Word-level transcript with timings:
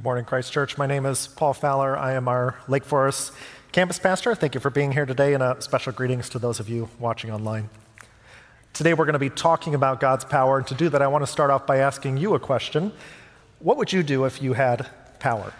Good 0.00 0.04
morning, 0.04 0.24
Christ 0.24 0.50
Church. 0.50 0.78
My 0.78 0.86
name 0.86 1.04
is 1.04 1.28
Paul 1.28 1.52
Fowler. 1.52 1.94
I 1.94 2.14
am 2.14 2.26
our 2.26 2.56
Lake 2.68 2.84
Forest 2.84 3.32
campus 3.70 3.98
pastor. 3.98 4.34
Thank 4.34 4.54
you 4.54 4.60
for 4.60 4.70
being 4.70 4.92
here 4.92 5.04
today, 5.04 5.34
and 5.34 5.42
a 5.42 5.60
special 5.60 5.92
greetings 5.92 6.30
to 6.30 6.38
those 6.38 6.58
of 6.58 6.70
you 6.70 6.88
watching 6.98 7.30
online. 7.30 7.68
Today, 8.72 8.94
we're 8.94 9.04
going 9.04 9.12
to 9.12 9.18
be 9.18 9.28
talking 9.28 9.74
about 9.74 10.00
God's 10.00 10.24
power, 10.24 10.56
and 10.56 10.66
to 10.68 10.74
do 10.74 10.88
that, 10.88 11.02
I 11.02 11.06
want 11.08 11.20
to 11.26 11.30
start 11.30 11.50
off 11.50 11.66
by 11.66 11.76
asking 11.76 12.16
you 12.16 12.34
a 12.34 12.40
question 12.40 12.92
What 13.58 13.76
would 13.76 13.92
you 13.92 14.02
do 14.02 14.24
if 14.24 14.40
you 14.40 14.54
had 14.54 14.88
power? 15.18 15.52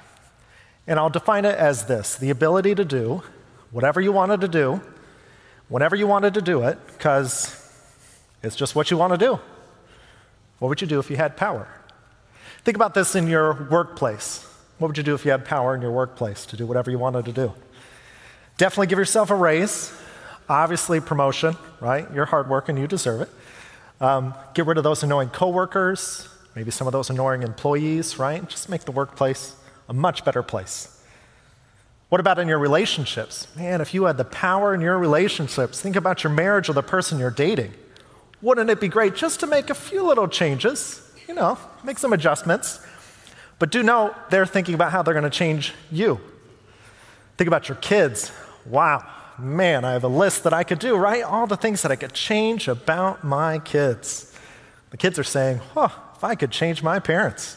And 0.87 0.99
I'll 0.99 1.11
define 1.11 1.45
it 1.45 1.59
as 1.59 1.85
this 1.85 2.17
the 2.17 2.31
ability 2.31 2.75
to 2.77 2.85
do 2.87 3.23
whatever 3.71 4.01
you 4.01 4.11
wanted 4.11 4.41
to 4.41 4.49
do, 4.49 4.81
whenever 5.69 5.97
you 5.97 6.07
wanted 6.07 6.33
to 6.33 6.41
do 6.41 6.63
it, 6.63 6.79
because 6.87 7.63
it's 8.43 8.57
just 8.57 8.75
what 8.75 8.91
you 8.91 8.97
want 8.97 9.13
to 9.13 9.19
do. 9.19 9.39
What 10.61 10.69
would 10.69 10.81
you 10.81 10.87
do 10.87 10.99
if 10.99 11.11
you 11.11 11.17
had 11.17 11.37
power? 11.37 11.69
Think 12.63 12.77
about 12.77 12.93
this 12.93 13.15
in 13.15 13.27
your 13.27 13.55
workplace. 13.71 14.47
What 14.79 14.89
would 14.89 14.99
you 14.99 15.03
do 15.03 15.15
if 15.15 15.25
you 15.25 15.31
had 15.31 15.47
power 15.47 15.75
in 15.75 15.81
your 15.81 15.93
workplace 15.93 16.45
to 16.47 16.57
do 16.57 16.67
whatever 16.67 16.91
you 16.91 16.99
wanted 16.99 17.25
to 17.25 17.33
do? 17.33 17.53
Definitely 18.59 18.89
give 18.89 18.99
yourself 18.99 19.31
a 19.31 19.35
raise. 19.35 19.93
Obviously, 20.47 21.01
promotion, 21.01 21.57
right? 21.81 22.07
You're 22.13 22.27
hardworking, 22.27 22.77
you 22.77 22.87
deserve 22.87 23.23
it. 23.23 23.29
Um, 24.01 24.35
get 24.55 24.67
rid 24.67 24.77
of 24.77 24.85
those 24.85 25.03
annoying 25.03 25.31
coworkers, 25.31 26.29
maybe 26.55 26.71
some 26.71 26.87
of 26.87 26.93
those 26.93 27.09
annoying 27.09 27.43
employees, 27.43 28.19
right? 28.19 28.47
Just 28.47 28.69
make 28.69 28.83
the 28.83 28.93
workplace 28.93 29.57
a 29.89 29.95
much 29.95 30.25
better 30.25 30.43
place. 30.43 31.03
What 32.11 32.21
about 32.21 32.39
in 32.39 32.49
your 32.49 32.59
relationships? 32.59 33.47
Man, 33.57 33.81
if 33.81 33.95
you 33.95 34.05
had 34.05 34.17
the 34.17 34.25
power 34.25 34.75
in 34.75 34.81
your 34.81 34.99
relationships, 34.99 35.81
think 35.81 35.97
about 35.97 36.25
your 36.25 36.33
marriage 36.33 36.69
or 36.69 36.73
the 36.73 36.83
person 36.83 37.19
you're 37.19 37.31
dating. 37.31 37.73
Wouldn't 38.43 38.69
it 38.69 38.81
be 38.81 38.89
great 38.89 39.15
just 39.15 39.41
to 39.41 39.47
make 39.47 39.71
a 39.71 39.75
few 39.75 40.03
little 40.03 40.29
changes 40.29 41.10
you 41.31 41.37
know, 41.37 41.57
make 41.85 41.97
some 41.97 42.13
adjustments. 42.13 42.81
But 43.61 43.71
do 43.71 43.85
know 43.85 44.13
they're 44.31 44.47
thinking 44.47 44.75
about 44.75 44.91
how 44.91 45.03
they're 45.03 45.15
going 45.15 45.23
to 45.23 45.31
change 45.31 45.75
you. 45.89 46.19
Think 47.37 47.47
about 47.47 47.69
your 47.69 47.77
kids. 47.77 48.33
Wow, 48.67 49.09
man, 49.39 49.85
I 49.85 49.93
have 49.93 50.03
a 50.03 50.09
list 50.09 50.43
that 50.43 50.53
I 50.53 50.65
could 50.65 50.81
do, 50.81 50.97
right? 50.97 51.23
All 51.23 51.47
the 51.47 51.57
things 51.57 51.83
that 51.83 51.93
I 51.93 51.95
could 51.95 52.15
change 52.15 52.67
about 52.67 53.23
my 53.23 53.61
kids. 53.61 54.37
The 54.91 54.97
kids 54.97 55.21
are 55.21 55.25
saying, 55.25 55.61
if 55.77 56.25
I 56.25 56.35
could 56.35 56.51
change 56.51 56.83
my 56.83 56.99
parents, 56.99 57.57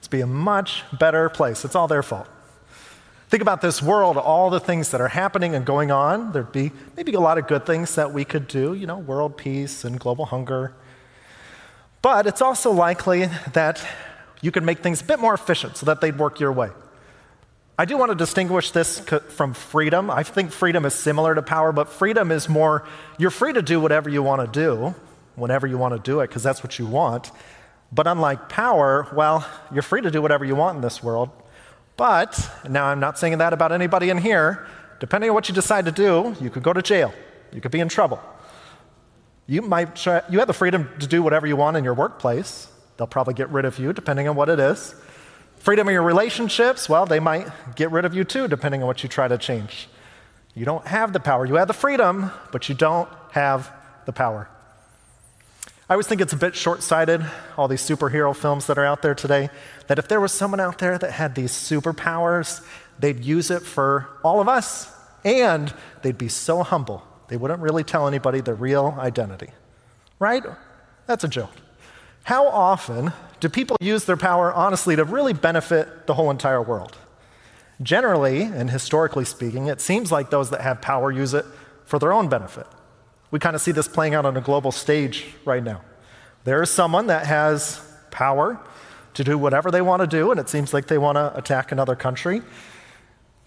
it'd 0.00 0.10
be 0.10 0.22
a 0.22 0.26
much 0.26 0.84
better 0.98 1.28
place. 1.28 1.62
It's 1.62 1.74
all 1.74 1.88
their 1.88 2.02
fault. 2.02 2.26
Think 3.28 3.42
about 3.42 3.60
this 3.60 3.82
world, 3.82 4.16
all 4.16 4.48
the 4.48 4.60
things 4.60 4.92
that 4.92 5.00
are 5.02 5.08
happening 5.08 5.54
and 5.54 5.66
going 5.66 5.90
on. 5.90 6.32
There'd 6.32 6.52
be 6.52 6.72
maybe 6.96 7.12
a 7.12 7.20
lot 7.20 7.36
of 7.36 7.46
good 7.46 7.66
things 7.66 7.96
that 7.96 8.14
we 8.14 8.24
could 8.24 8.48
do, 8.48 8.72
you 8.72 8.86
know, 8.86 8.96
world 8.96 9.36
peace 9.36 9.84
and 9.84 10.00
global 10.00 10.24
hunger. 10.24 10.72
But 12.02 12.26
it's 12.26 12.40
also 12.40 12.70
likely 12.70 13.26
that 13.52 13.84
you 14.40 14.50
could 14.50 14.62
make 14.62 14.78
things 14.78 15.02
a 15.02 15.04
bit 15.04 15.18
more 15.18 15.34
efficient 15.34 15.76
so 15.76 15.86
that 15.86 16.00
they'd 16.00 16.18
work 16.18 16.40
your 16.40 16.52
way. 16.52 16.70
I 17.78 17.84
do 17.84 17.96
want 17.96 18.10
to 18.10 18.14
distinguish 18.14 18.72
this 18.72 19.00
from 19.00 19.54
freedom. 19.54 20.10
I 20.10 20.22
think 20.22 20.50
freedom 20.50 20.84
is 20.84 20.94
similar 20.94 21.34
to 21.34 21.42
power, 21.42 21.72
but 21.72 21.88
freedom 21.88 22.30
is 22.30 22.48
more 22.48 22.86
you're 23.18 23.30
free 23.30 23.52
to 23.54 23.62
do 23.62 23.80
whatever 23.80 24.10
you 24.10 24.22
want 24.22 24.40
to 24.40 24.60
do 24.60 24.94
whenever 25.34 25.66
you 25.66 25.78
want 25.78 25.94
to 25.94 26.00
do 26.00 26.20
it 26.20 26.28
because 26.28 26.42
that's 26.42 26.62
what 26.62 26.78
you 26.78 26.86
want. 26.86 27.30
But 27.92 28.06
unlike 28.06 28.48
power, 28.48 29.08
well, 29.14 29.46
you're 29.72 29.82
free 29.82 30.02
to 30.02 30.10
do 30.10 30.22
whatever 30.22 30.44
you 30.44 30.54
want 30.54 30.76
in 30.76 30.82
this 30.82 31.02
world. 31.02 31.30
But, 31.96 32.50
now 32.68 32.86
I'm 32.86 33.00
not 33.00 33.18
saying 33.18 33.38
that 33.38 33.52
about 33.52 33.72
anybody 33.72 34.10
in 34.10 34.18
here, 34.18 34.66
depending 35.00 35.30
on 35.30 35.34
what 35.34 35.48
you 35.48 35.54
decide 35.54 35.86
to 35.86 35.92
do, 35.92 36.36
you 36.40 36.50
could 36.50 36.62
go 36.62 36.72
to 36.72 36.82
jail, 36.82 37.12
you 37.52 37.60
could 37.60 37.72
be 37.72 37.80
in 37.80 37.88
trouble. 37.88 38.20
You 39.50 39.62
might 39.62 39.96
try, 39.96 40.22
you 40.30 40.38
have 40.38 40.46
the 40.46 40.54
freedom 40.54 40.88
to 41.00 41.08
do 41.08 41.24
whatever 41.24 41.44
you 41.44 41.56
want 41.56 41.76
in 41.76 41.82
your 41.82 41.92
workplace. 41.92 42.68
They'll 42.96 43.08
probably 43.08 43.34
get 43.34 43.50
rid 43.50 43.64
of 43.64 43.80
you 43.80 43.92
depending 43.92 44.28
on 44.28 44.36
what 44.36 44.48
it 44.48 44.60
is. 44.60 44.94
Freedom 45.56 45.88
in 45.88 45.92
your 45.92 46.04
relationships, 46.04 46.88
well, 46.88 47.04
they 47.04 47.18
might 47.18 47.48
get 47.74 47.90
rid 47.90 48.04
of 48.04 48.14
you 48.14 48.22
too 48.22 48.46
depending 48.46 48.80
on 48.80 48.86
what 48.86 49.02
you 49.02 49.08
try 49.08 49.26
to 49.26 49.36
change. 49.36 49.88
You 50.54 50.64
don't 50.64 50.86
have 50.86 51.12
the 51.12 51.18
power. 51.18 51.44
You 51.46 51.56
have 51.56 51.66
the 51.66 51.74
freedom, 51.74 52.30
but 52.52 52.68
you 52.68 52.76
don't 52.76 53.08
have 53.32 53.72
the 54.06 54.12
power. 54.12 54.48
I 55.88 55.94
always 55.94 56.06
think 56.06 56.20
it's 56.20 56.32
a 56.32 56.36
bit 56.36 56.54
short 56.54 56.84
sighted, 56.84 57.26
all 57.58 57.66
these 57.66 57.82
superhero 57.82 58.36
films 58.36 58.68
that 58.68 58.78
are 58.78 58.84
out 58.84 59.02
there 59.02 59.16
today, 59.16 59.50
that 59.88 59.98
if 59.98 60.06
there 60.06 60.20
was 60.20 60.30
someone 60.30 60.60
out 60.60 60.78
there 60.78 60.96
that 60.96 61.10
had 61.10 61.34
these 61.34 61.50
superpowers, 61.50 62.64
they'd 63.00 63.24
use 63.24 63.50
it 63.50 63.62
for 63.62 64.10
all 64.22 64.40
of 64.40 64.48
us, 64.48 64.94
and 65.24 65.74
they'd 66.02 66.18
be 66.18 66.28
so 66.28 66.62
humble 66.62 67.02
they 67.30 67.36
wouldn't 67.36 67.60
really 67.60 67.84
tell 67.84 68.08
anybody 68.08 68.40
their 68.40 68.56
real 68.56 68.96
identity. 68.98 69.50
Right? 70.18 70.44
That's 71.06 71.24
a 71.24 71.28
joke. 71.28 71.52
How 72.24 72.46
often 72.48 73.12
do 73.38 73.48
people 73.48 73.76
use 73.80 74.04
their 74.04 74.16
power 74.16 74.52
honestly 74.52 74.96
to 74.96 75.04
really 75.04 75.32
benefit 75.32 76.06
the 76.06 76.14
whole 76.14 76.30
entire 76.30 76.60
world? 76.60 76.98
Generally, 77.80 78.42
and 78.42 78.68
historically 78.68 79.24
speaking, 79.24 79.68
it 79.68 79.80
seems 79.80 80.12
like 80.12 80.28
those 80.30 80.50
that 80.50 80.60
have 80.60 80.82
power 80.82 81.10
use 81.10 81.32
it 81.32 81.46
for 81.86 81.98
their 81.98 82.12
own 82.12 82.28
benefit. 82.28 82.66
We 83.30 83.38
kind 83.38 83.54
of 83.54 83.62
see 83.62 83.72
this 83.72 83.88
playing 83.88 84.14
out 84.14 84.26
on 84.26 84.36
a 84.36 84.40
global 84.40 84.72
stage 84.72 85.24
right 85.44 85.62
now. 85.62 85.82
There 86.44 86.60
is 86.62 86.70
someone 86.70 87.06
that 87.06 87.26
has 87.26 87.80
power 88.10 88.60
to 89.14 89.24
do 89.24 89.38
whatever 89.38 89.70
they 89.70 89.82
want 89.82 90.00
to 90.00 90.06
do, 90.06 90.32
and 90.32 90.40
it 90.40 90.48
seems 90.48 90.74
like 90.74 90.88
they 90.88 90.98
want 90.98 91.16
to 91.16 91.36
attack 91.36 91.70
another 91.70 91.94
country. 91.94 92.42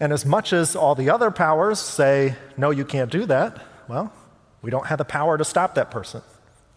And 0.00 0.12
as 0.12 0.24
much 0.24 0.52
as 0.52 0.74
all 0.74 0.94
the 0.94 1.10
other 1.10 1.30
powers 1.30 1.78
say, 1.78 2.34
no, 2.56 2.70
you 2.70 2.84
can't 2.84 3.10
do 3.10 3.26
that, 3.26 3.60
well, 3.88 4.12
we 4.62 4.70
don't 4.70 4.86
have 4.86 4.98
the 4.98 5.04
power 5.04 5.36
to 5.36 5.44
stop 5.44 5.74
that 5.74 5.90
person. 5.90 6.22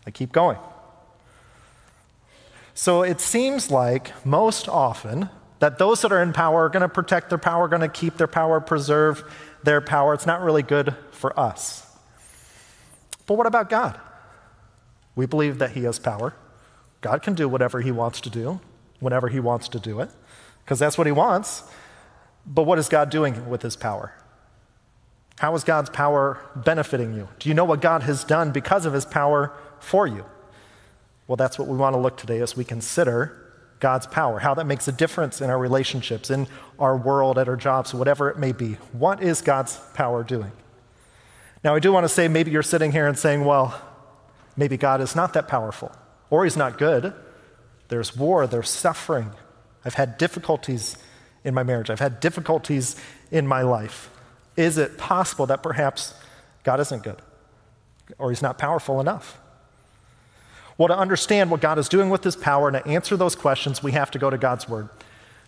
They 0.05 0.11
keep 0.11 0.31
going. 0.31 0.57
So 2.73 3.01
it 3.01 3.19
seems 3.19 3.71
like 3.71 4.13
most 4.25 4.69
often 4.69 5.29
that 5.59 5.79
those 5.79 6.01
that 6.01 6.11
are 6.11 6.21
in 6.21 6.33
power 6.33 6.65
are 6.65 6.69
going 6.69 6.81
to 6.81 6.89
protect 6.89 7.29
their 7.29 7.37
power, 7.37 7.67
going 7.67 7.81
to 7.81 7.87
keep 7.87 8.17
their 8.17 8.27
power, 8.27 8.59
preserve 8.59 9.23
their 9.63 9.81
power. 9.81 10.13
It's 10.13 10.27
not 10.27 10.41
really 10.41 10.61
good 10.63 10.95
for 11.11 11.37
us. 11.39 11.83
But 13.25 13.35
what 13.35 13.47
about 13.47 13.69
God? 13.69 13.99
We 15.15 15.25
believe 15.25 15.57
that 15.57 15.71
He 15.71 15.83
has 15.83 15.97
power. 15.97 16.35
God 17.01 17.21
can 17.21 17.33
do 17.33 17.49
whatever 17.49 17.81
He 17.81 17.91
wants 17.91 18.21
to 18.21 18.29
do, 18.29 18.59
whenever 18.99 19.27
He 19.27 19.39
wants 19.39 19.67
to 19.69 19.79
do 19.79 19.99
it, 19.99 20.09
because 20.63 20.77
that's 20.79 20.97
what 20.97 21.07
He 21.07 21.11
wants. 21.11 21.63
But 22.45 22.63
what 22.63 22.77
is 22.79 22.87
God 22.87 23.09
doing 23.09 23.49
with 23.49 23.63
His 23.63 23.75
power? 23.75 24.13
How 25.39 25.53
is 25.55 25.63
God's 25.63 25.89
power 25.89 26.39
benefiting 26.55 27.13
you? 27.13 27.27
Do 27.39 27.49
you 27.49 27.55
know 27.55 27.65
what 27.65 27.81
God 27.81 28.03
has 28.03 28.23
done 28.23 28.51
because 28.51 28.85
of 28.85 28.93
his 28.93 29.05
power 29.05 29.53
for 29.79 30.07
you? 30.07 30.25
Well, 31.27 31.35
that's 31.35 31.59
what 31.59 31.67
we 31.67 31.77
want 31.77 31.93
to 31.93 31.99
look 31.99 32.17
today 32.17 32.39
as 32.39 32.55
we 32.57 32.63
consider 32.63 33.43
God's 33.79 34.07
power, 34.07 34.39
how 34.39 34.55
that 34.55 34.65
makes 34.65 34.87
a 34.87 34.91
difference 34.91 35.39
in 35.39 35.51
our 35.51 35.59
relationships, 35.59 36.31
in 36.31 36.47
our 36.79 36.97
world, 36.97 37.37
at 37.37 37.47
our 37.47 37.55
jobs, 37.55 37.93
whatever 37.93 38.29
it 38.29 38.39
may 38.39 38.51
be. 38.51 38.73
What 38.91 39.21
is 39.21 39.41
God's 39.41 39.79
power 39.93 40.23
doing? 40.23 40.51
Now, 41.63 41.75
I 41.75 41.79
do 41.79 41.91
want 41.91 42.05
to 42.05 42.09
say 42.09 42.27
maybe 42.27 42.49
you're 42.49 42.63
sitting 42.63 42.91
here 42.91 43.05
and 43.05 43.17
saying, 43.17 43.45
well, 43.45 43.79
maybe 44.55 44.77
God 44.77 45.01
is 45.01 45.15
not 45.15 45.33
that 45.33 45.47
powerful, 45.47 45.91
or 46.31 46.45
he's 46.45 46.57
not 46.57 46.79
good. 46.79 47.13
There's 47.89 48.15
war, 48.15 48.47
there's 48.47 48.69
suffering. 48.69 49.31
I've 49.85 49.93
had 49.93 50.17
difficulties 50.17 50.97
in 51.43 51.53
my 51.53 51.63
marriage, 51.63 51.91
I've 51.91 51.99
had 51.99 52.19
difficulties 52.19 52.95
in 53.29 53.45
my 53.45 53.61
life. 53.61 54.09
Is 54.57 54.77
it 54.77 54.97
possible 54.97 55.45
that 55.45 55.63
perhaps 55.63 56.13
God 56.63 56.79
isn't 56.81 57.03
good 57.03 57.21
or 58.17 58.31
he's 58.31 58.41
not 58.41 58.57
powerful 58.57 58.99
enough? 58.99 59.39
Well, 60.77 60.89
to 60.89 60.97
understand 60.97 61.49
what 61.49 61.61
God 61.61 61.79
is 61.79 61.87
doing 61.87 62.09
with 62.09 62.23
his 62.23 62.35
power 62.35 62.67
and 62.67 62.83
to 62.83 62.87
answer 62.87 63.15
those 63.15 63.35
questions, 63.35 63.81
we 63.81 63.93
have 63.93 64.11
to 64.11 64.19
go 64.19 64.29
to 64.29 64.37
God's 64.37 64.67
word. 64.67 64.89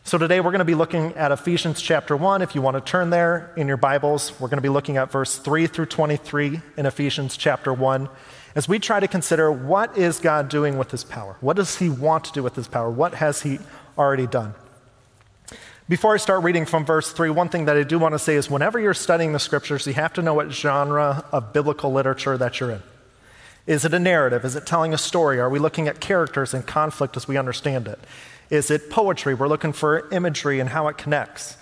So 0.04 0.18
today 0.18 0.40
we're 0.40 0.52
going 0.52 0.60
to 0.60 0.66
be 0.66 0.76
looking 0.76 1.14
at 1.14 1.32
Ephesians 1.32 1.82
chapter 1.82 2.16
1. 2.16 2.42
If 2.42 2.56
you 2.56 2.62
want 2.62 2.78
to 2.78 2.82
turn 2.82 3.10
there 3.10 3.54
in 3.58 3.68
your 3.68 3.78
Bibles, 3.78 4.40
we're 4.40 4.48
going 4.48 4.58
to 4.58 4.62
be 4.62 4.70
looking 4.70 4.98
at 4.98 5.12
verse 5.12 5.38
3 5.38 5.68
through 5.68 5.86
23 5.88 6.62
in 6.78 6.86
Ephesians 6.86 7.38
chapter 7.38 7.74
1 7.74 8.10
as 8.56 8.68
we 8.68 8.80
try 8.80 9.00
to 9.00 9.08
consider 9.08 9.52
what 9.52 9.96
is 9.98 10.20
God 10.20 10.50
doing 10.50 10.78
with 10.78 10.92
his 10.92 11.04
power? 11.04 11.36
What 11.42 11.58
does 11.58 11.78
he 11.78 11.90
want 11.90 12.24
to 12.26 12.32
do 12.32 12.42
with 12.42 12.56
his 12.56 12.68
power? 12.68 12.90
What 12.90 13.14
has 13.16 13.44
he 13.44 13.60
already 13.98 14.26
done? 14.26 14.56
Before 15.90 16.14
I 16.14 16.18
start 16.18 16.44
reading 16.44 16.68
from 16.68 16.86
verse 16.86 17.12
3, 17.12 17.32
one 17.32 17.50
thing 17.50 17.66
that 17.66 17.76
I 17.76 17.82
do 17.82 17.98
want 17.98 18.14
to 18.14 18.20
say 18.20 18.36
is 18.36 18.48
whenever 18.48 18.80
you're 18.80 18.94
studying 18.94 19.34
the 19.34 19.40
scriptures, 19.40 19.88
you 19.88 19.94
have 19.94 20.14
to 20.14 20.22
know 20.22 20.36
what 20.36 20.52
genre 20.52 21.26
of 21.32 21.52
biblical 21.52 21.92
literature 21.92 22.38
that 22.38 22.60
you're 22.60 22.70
in. 22.70 22.84
Is 23.66 23.86
it 23.86 23.94
a 23.96 23.98
narrative? 23.98 24.46
Is 24.46 24.56
it 24.56 24.68
telling 24.68 24.94
a 24.94 25.00
story? 25.00 25.40
Are 25.40 25.50
we 25.50 25.58
looking 25.58 25.88
at 25.88 26.00
characters 26.00 26.54
and 26.54 26.64
conflict 26.64 27.18
as 27.18 27.28
we 27.28 27.38
understand 27.38 27.88
it? 27.88 27.98
Is 28.52 28.70
it 28.70 28.92
poetry? 28.92 29.34
We're 29.34 29.48
looking 29.48 29.74
for 29.74 30.08
imagery 30.12 30.60
and 30.60 30.70
how 30.70 30.90
it 30.90 31.00
connects. 31.00 31.58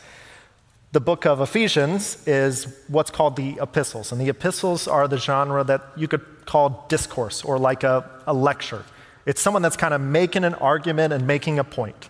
The 0.92 1.00
book 1.00 1.26
of 1.26 1.40
Ephesians 1.40 2.22
is 2.28 2.68
what's 2.90 3.12
called 3.12 3.38
the 3.38 3.58
epistles, 3.62 4.12
and 4.12 4.20
the 4.20 4.28
epistles 4.28 4.90
are 4.90 5.08
the 5.08 5.18
genre 5.18 5.64
that 5.64 5.84
you 5.96 6.10
could 6.10 6.46
call 6.46 6.86
discourse 6.90 7.46
or 7.46 7.58
like 7.58 7.86
a, 7.86 8.10
a 8.28 8.34
lecture. 8.34 8.84
It's 9.26 9.40
someone 9.40 9.62
that's 9.62 9.78
kind 9.78 9.94
of 9.94 10.02
making 10.02 10.44
an 10.44 10.56
argument 10.56 11.14
and 11.14 11.26
making 11.26 11.60
a 11.60 11.64
point. 11.64 12.10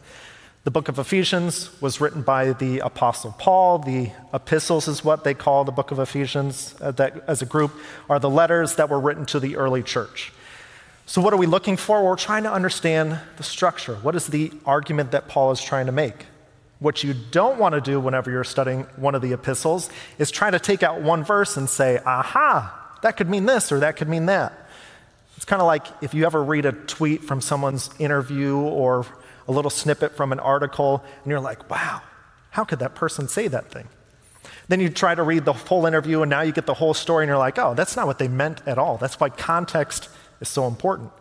The 0.68 0.72
book 0.72 0.90
of 0.90 1.00
Ephesians 1.00 1.70
was 1.82 2.02
written 2.02 2.24
by 2.24 2.52
the 2.52 2.80
Apostle 2.80 3.34
Paul. 3.40 3.80
The 3.80 4.12
epistles 4.34 4.90
is 4.90 5.02
what 5.02 5.24
they 5.24 5.34
call 5.34 5.64
the 5.64 5.72
book 5.72 5.92
of 5.92 6.00
Ephesians 6.00 6.76
uh, 6.82 6.92
that, 6.92 7.24
as 7.26 7.42
a 7.42 7.46
group, 7.46 7.72
are 8.10 8.20
the 8.20 8.30
letters 8.30 8.76
that 8.76 8.90
were 8.90 9.00
written 9.00 9.26
to 9.28 9.40
the 9.40 9.56
early 9.56 9.82
church. 9.82 10.34
So, 11.06 11.22
what 11.22 11.32
are 11.32 11.38
we 11.38 11.46
looking 11.46 11.78
for? 11.78 12.04
We're 12.04 12.18
trying 12.18 12.44
to 12.44 12.52
understand 12.52 13.18
the 13.38 13.44
structure. 13.44 13.96
What 13.96 14.14
is 14.14 14.28
the 14.28 14.52
argument 14.66 15.12
that 15.12 15.30
Paul 15.30 15.52
is 15.52 15.62
trying 15.62 15.86
to 15.86 15.94
make? 15.94 16.26
What 16.80 17.02
you 17.02 17.14
don't 17.14 17.58
want 17.58 17.74
to 17.74 17.80
do 17.80 18.02
whenever 18.02 18.30
you're 18.30 18.44
studying 18.44 18.82
one 18.98 19.16
of 19.16 19.22
the 19.22 19.32
epistles 19.32 19.90
is 20.20 20.32
try 20.32 20.52
to 20.52 20.60
take 20.60 20.84
out 20.84 21.02
one 21.02 21.24
verse 21.24 21.56
and 21.56 21.70
say, 21.70 22.02
aha, 22.06 22.98
that 23.04 23.16
could 23.16 23.30
mean 23.30 23.46
this 23.46 23.72
or 23.72 23.80
that 23.80 23.96
could 23.96 24.10
mean 24.10 24.26
that. 24.26 24.52
It's 25.38 25.46
kind 25.46 25.62
of 25.62 25.66
like 25.66 25.86
if 26.02 26.14
you 26.14 26.26
ever 26.26 26.44
read 26.44 26.66
a 26.66 26.74
tweet 26.74 27.24
from 27.24 27.40
someone's 27.40 27.90
interview 28.00 28.58
or 28.58 29.06
a 29.48 29.52
little 29.52 29.72
snippet 29.72 30.16
from 30.16 30.32
an 30.32 30.40
article, 30.40 31.04
and 31.24 31.30
you're 31.30 31.40
like, 31.40 31.70
wow, 31.70 32.02
how 32.52 32.64
could 32.64 32.80
that 32.80 32.96
person 32.96 33.28
say 33.28 33.48
that 33.48 33.72
thing? 33.72 33.88
Then 34.68 34.80
you 34.80 34.90
try 34.90 35.16
to 35.16 35.24
read 35.24 35.46
the 35.46 35.54
full 35.54 35.86
interview, 35.86 36.22
and 36.22 36.30
now 36.30 36.42
you 36.42 36.52
get 36.52 36.66
the 36.66 36.74
whole 36.74 36.94
story, 36.94 37.24
and 37.24 37.30
you're 37.30 37.38
like, 37.38 37.58
oh, 37.58 37.74
that's 37.74 37.96
not 37.96 38.08
what 38.08 38.20
they 38.20 38.28
meant 38.28 38.62
at 38.68 38.78
all. 38.78 38.98
That's 38.98 39.20
why 39.20 39.30
context 39.30 40.10
is 40.42 40.50
so 40.50 40.68
important. 40.68 41.12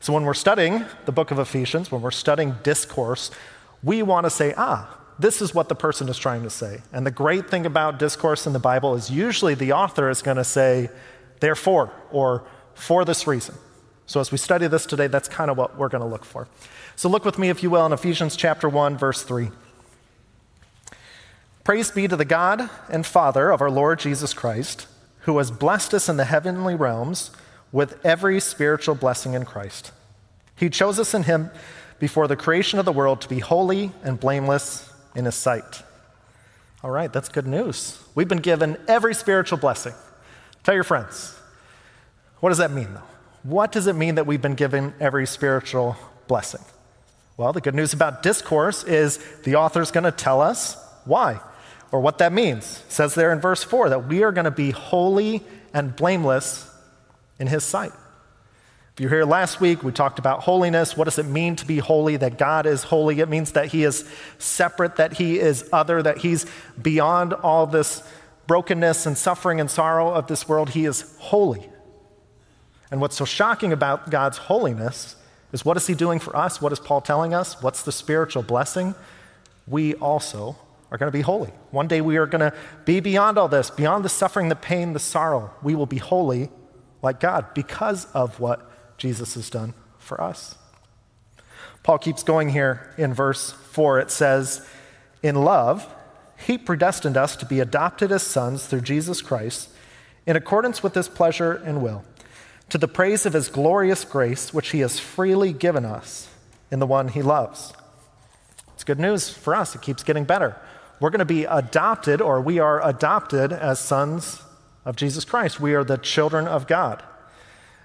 So 0.00 0.12
when 0.12 0.24
we're 0.24 0.34
studying 0.34 0.84
the 1.04 1.12
book 1.12 1.30
of 1.30 1.38
Ephesians, 1.38 1.90
when 1.90 2.02
we're 2.02 2.10
studying 2.10 2.54
discourse, 2.62 3.30
we 3.82 4.02
want 4.02 4.24
to 4.24 4.30
say, 4.30 4.54
ah, 4.56 4.98
this 5.18 5.42
is 5.42 5.54
what 5.54 5.68
the 5.68 5.74
person 5.74 6.08
is 6.08 6.16
trying 6.18 6.42
to 6.42 6.50
say. 6.50 6.80
And 6.92 7.06
the 7.06 7.10
great 7.10 7.50
thing 7.50 7.66
about 7.66 7.98
discourse 7.98 8.46
in 8.46 8.54
the 8.54 8.58
Bible 8.58 8.94
is 8.94 9.10
usually 9.10 9.54
the 9.54 9.72
author 9.72 10.08
is 10.08 10.22
going 10.22 10.38
to 10.38 10.44
say, 10.44 10.88
therefore, 11.40 11.92
or 12.10 12.44
for 12.74 13.04
this 13.04 13.26
reason. 13.26 13.54
So 14.06 14.20
as 14.20 14.32
we 14.32 14.38
study 14.38 14.66
this 14.66 14.86
today, 14.86 15.06
that's 15.06 15.28
kind 15.28 15.50
of 15.50 15.58
what 15.58 15.76
we're 15.76 15.88
going 15.88 16.02
to 16.02 16.08
look 16.08 16.24
for. 16.24 16.48
So 17.00 17.08
look 17.08 17.24
with 17.24 17.38
me, 17.38 17.48
if 17.48 17.62
you 17.62 17.70
will, 17.70 17.86
in 17.86 17.94
Ephesians 17.94 18.36
chapter 18.36 18.68
1, 18.68 18.98
verse 18.98 19.22
3. 19.22 19.48
Praise 21.64 21.90
be 21.90 22.06
to 22.06 22.14
the 22.14 22.26
God 22.26 22.68
and 22.90 23.06
Father 23.06 23.50
of 23.50 23.62
our 23.62 23.70
Lord 23.70 23.98
Jesus 23.98 24.34
Christ, 24.34 24.86
who 25.20 25.38
has 25.38 25.50
blessed 25.50 25.94
us 25.94 26.10
in 26.10 26.18
the 26.18 26.26
heavenly 26.26 26.74
realms 26.74 27.30
with 27.72 28.04
every 28.04 28.38
spiritual 28.38 28.94
blessing 28.94 29.32
in 29.32 29.46
Christ. 29.46 29.92
He 30.54 30.68
chose 30.68 30.98
us 30.98 31.14
in 31.14 31.22
Him 31.22 31.50
before 31.98 32.28
the 32.28 32.36
creation 32.36 32.78
of 32.78 32.84
the 32.84 32.92
world 32.92 33.22
to 33.22 33.30
be 33.30 33.38
holy 33.38 33.92
and 34.02 34.20
blameless 34.20 34.92
in 35.14 35.24
His 35.24 35.36
sight. 35.36 35.82
All 36.84 36.90
right, 36.90 37.10
that's 37.10 37.30
good 37.30 37.46
news. 37.46 37.98
We've 38.14 38.28
been 38.28 38.42
given 38.42 38.76
every 38.86 39.14
spiritual 39.14 39.56
blessing. 39.56 39.94
Tell 40.64 40.74
your 40.74 40.84
friends. 40.84 41.34
What 42.40 42.50
does 42.50 42.58
that 42.58 42.72
mean, 42.72 42.92
though? 42.92 43.00
What 43.42 43.72
does 43.72 43.86
it 43.86 43.96
mean 43.96 44.16
that 44.16 44.26
we've 44.26 44.42
been 44.42 44.54
given 44.54 44.92
every 45.00 45.26
spiritual 45.26 45.96
blessing? 46.28 46.60
Well, 47.40 47.54
the 47.54 47.62
good 47.62 47.74
news 47.74 47.94
about 47.94 48.22
discourse 48.22 48.84
is 48.84 49.16
the 49.44 49.54
author's 49.54 49.90
going 49.90 50.04
to 50.04 50.12
tell 50.12 50.42
us 50.42 50.76
why 51.06 51.40
or 51.90 52.00
what 52.00 52.18
that 52.18 52.34
means. 52.34 52.82
It 52.86 52.92
says 52.92 53.14
there 53.14 53.32
in 53.32 53.40
verse 53.40 53.64
4 53.64 53.88
that 53.88 54.08
we 54.08 54.24
are 54.24 54.30
going 54.30 54.44
to 54.44 54.50
be 54.50 54.72
holy 54.72 55.42
and 55.72 55.96
blameless 55.96 56.70
in 57.38 57.46
his 57.46 57.64
sight. 57.64 57.92
If 58.92 59.00
you're 59.00 59.08
here 59.08 59.24
last 59.24 59.58
week, 59.58 59.82
we 59.82 59.90
talked 59.90 60.18
about 60.18 60.40
holiness. 60.40 60.98
What 60.98 61.04
does 61.04 61.18
it 61.18 61.24
mean 61.24 61.56
to 61.56 61.66
be 61.66 61.78
holy? 61.78 62.18
That 62.18 62.36
God 62.36 62.66
is 62.66 62.82
holy. 62.82 63.20
It 63.20 63.30
means 63.30 63.52
that 63.52 63.68
he 63.68 63.84
is 63.84 64.06
separate, 64.36 64.96
that 64.96 65.14
he 65.14 65.38
is 65.38 65.66
other, 65.72 66.02
that 66.02 66.18
he's 66.18 66.44
beyond 66.82 67.32
all 67.32 67.66
this 67.66 68.06
brokenness 68.48 69.06
and 69.06 69.16
suffering 69.16 69.60
and 69.60 69.70
sorrow 69.70 70.12
of 70.12 70.26
this 70.26 70.46
world. 70.46 70.68
He 70.68 70.84
is 70.84 71.16
holy. 71.16 71.70
And 72.90 73.00
what's 73.00 73.16
so 73.16 73.24
shocking 73.24 73.72
about 73.72 74.10
God's 74.10 74.36
holiness 74.36 75.16
is 75.52 75.64
what 75.64 75.76
is 75.76 75.86
he 75.86 75.94
doing 75.94 76.18
for 76.18 76.36
us? 76.36 76.60
What 76.60 76.72
is 76.72 76.80
Paul 76.80 77.00
telling 77.00 77.34
us? 77.34 77.60
What's 77.62 77.82
the 77.82 77.92
spiritual 77.92 78.42
blessing? 78.42 78.94
We 79.66 79.94
also 79.94 80.56
are 80.90 80.98
going 80.98 81.10
to 81.10 81.16
be 81.16 81.22
holy. 81.22 81.50
One 81.70 81.88
day 81.88 82.00
we 82.00 82.16
are 82.16 82.26
going 82.26 82.50
to 82.50 82.56
be 82.84 83.00
beyond 83.00 83.38
all 83.38 83.48
this, 83.48 83.70
beyond 83.70 84.04
the 84.04 84.08
suffering, 84.08 84.48
the 84.48 84.56
pain, 84.56 84.92
the 84.92 84.98
sorrow. 84.98 85.52
We 85.62 85.74
will 85.74 85.86
be 85.86 85.98
holy 85.98 86.50
like 87.02 87.20
God 87.20 87.54
because 87.54 88.06
of 88.12 88.40
what 88.40 88.70
Jesus 88.98 89.34
has 89.34 89.48
done 89.50 89.74
for 89.98 90.20
us. 90.20 90.56
Paul 91.82 91.98
keeps 91.98 92.22
going 92.22 92.50
here 92.50 92.94
in 92.98 93.14
verse 93.14 93.52
4. 93.52 94.00
It 94.00 94.10
says, 94.10 94.66
In 95.22 95.36
love, 95.36 95.88
he 96.36 96.58
predestined 96.58 97.16
us 97.16 97.36
to 97.36 97.46
be 97.46 97.60
adopted 97.60 98.12
as 98.12 98.22
sons 98.22 98.66
through 98.66 98.82
Jesus 98.82 99.22
Christ 99.22 99.70
in 100.26 100.36
accordance 100.36 100.82
with 100.82 100.94
his 100.94 101.08
pleasure 101.08 101.52
and 101.52 101.82
will, 101.82 102.04
to 102.70 102.78
the 102.78 102.88
praise 102.88 103.26
of 103.26 103.32
his 103.32 103.48
glorious 103.48 104.04
grace, 104.04 104.54
which 104.54 104.70
he 104.70 104.80
has 104.80 104.98
freely 104.98 105.52
given 105.52 105.84
us 105.84 106.28
in 106.70 106.78
the 106.78 106.86
one 106.86 107.08
he 107.08 107.22
loves. 107.22 107.72
It's 108.74 108.84
good 108.84 108.98
news 108.98 109.28
for 109.28 109.54
us. 109.54 109.74
It 109.74 109.82
keeps 109.82 110.02
getting 110.02 110.24
better 110.24 110.56
we're 111.00 111.10
going 111.10 111.20
to 111.20 111.24
be 111.24 111.44
adopted, 111.44 112.20
or 112.20 112.40
we 112.42 112.58
are 112.58 112.86
adopted 112.86 113.52
as 113.52 113.80
sons 113.80 114.42
of 114.84 114.96
Jesus 114.96 115.24
Christ. 115.24 115.58
We 115.58 115.74
are 115.74 115.82
the 115.82 115.96
children 115.96 116.46
of 116.46 116.66
God. 116.66 117.02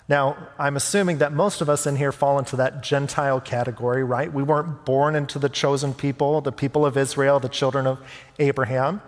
Now, 0.07 0.37
I'm 0.59 0.75
assuming 0.75 1.17
that 1.19 1.31
most 1.31 1.61
of 1.61 1.69
us 1.69 1.87
in 1.87 1.95
here 1.95 2.11
fall 2.11 2.37
into 2.37 2.57
that 2.57 2.83
Gentile 2.83 3.39
category, 3.39 4.03
right? 4.03 4.31
We 4.31 4.43
weren't 4.43 4.85
born 4.85 5.15
into 5.15 5.39
the 5.39 5.49
chosen 5.49 5.93
people, 5.93 6.41
the 6.41 6.51
people 6.51 6.85
of 6.85 6.97
Israel, 6.97 7.39
the 7.39 7.49
children 7.49 7.87
of 7.87 7.99
Abraham. 8.37 9.01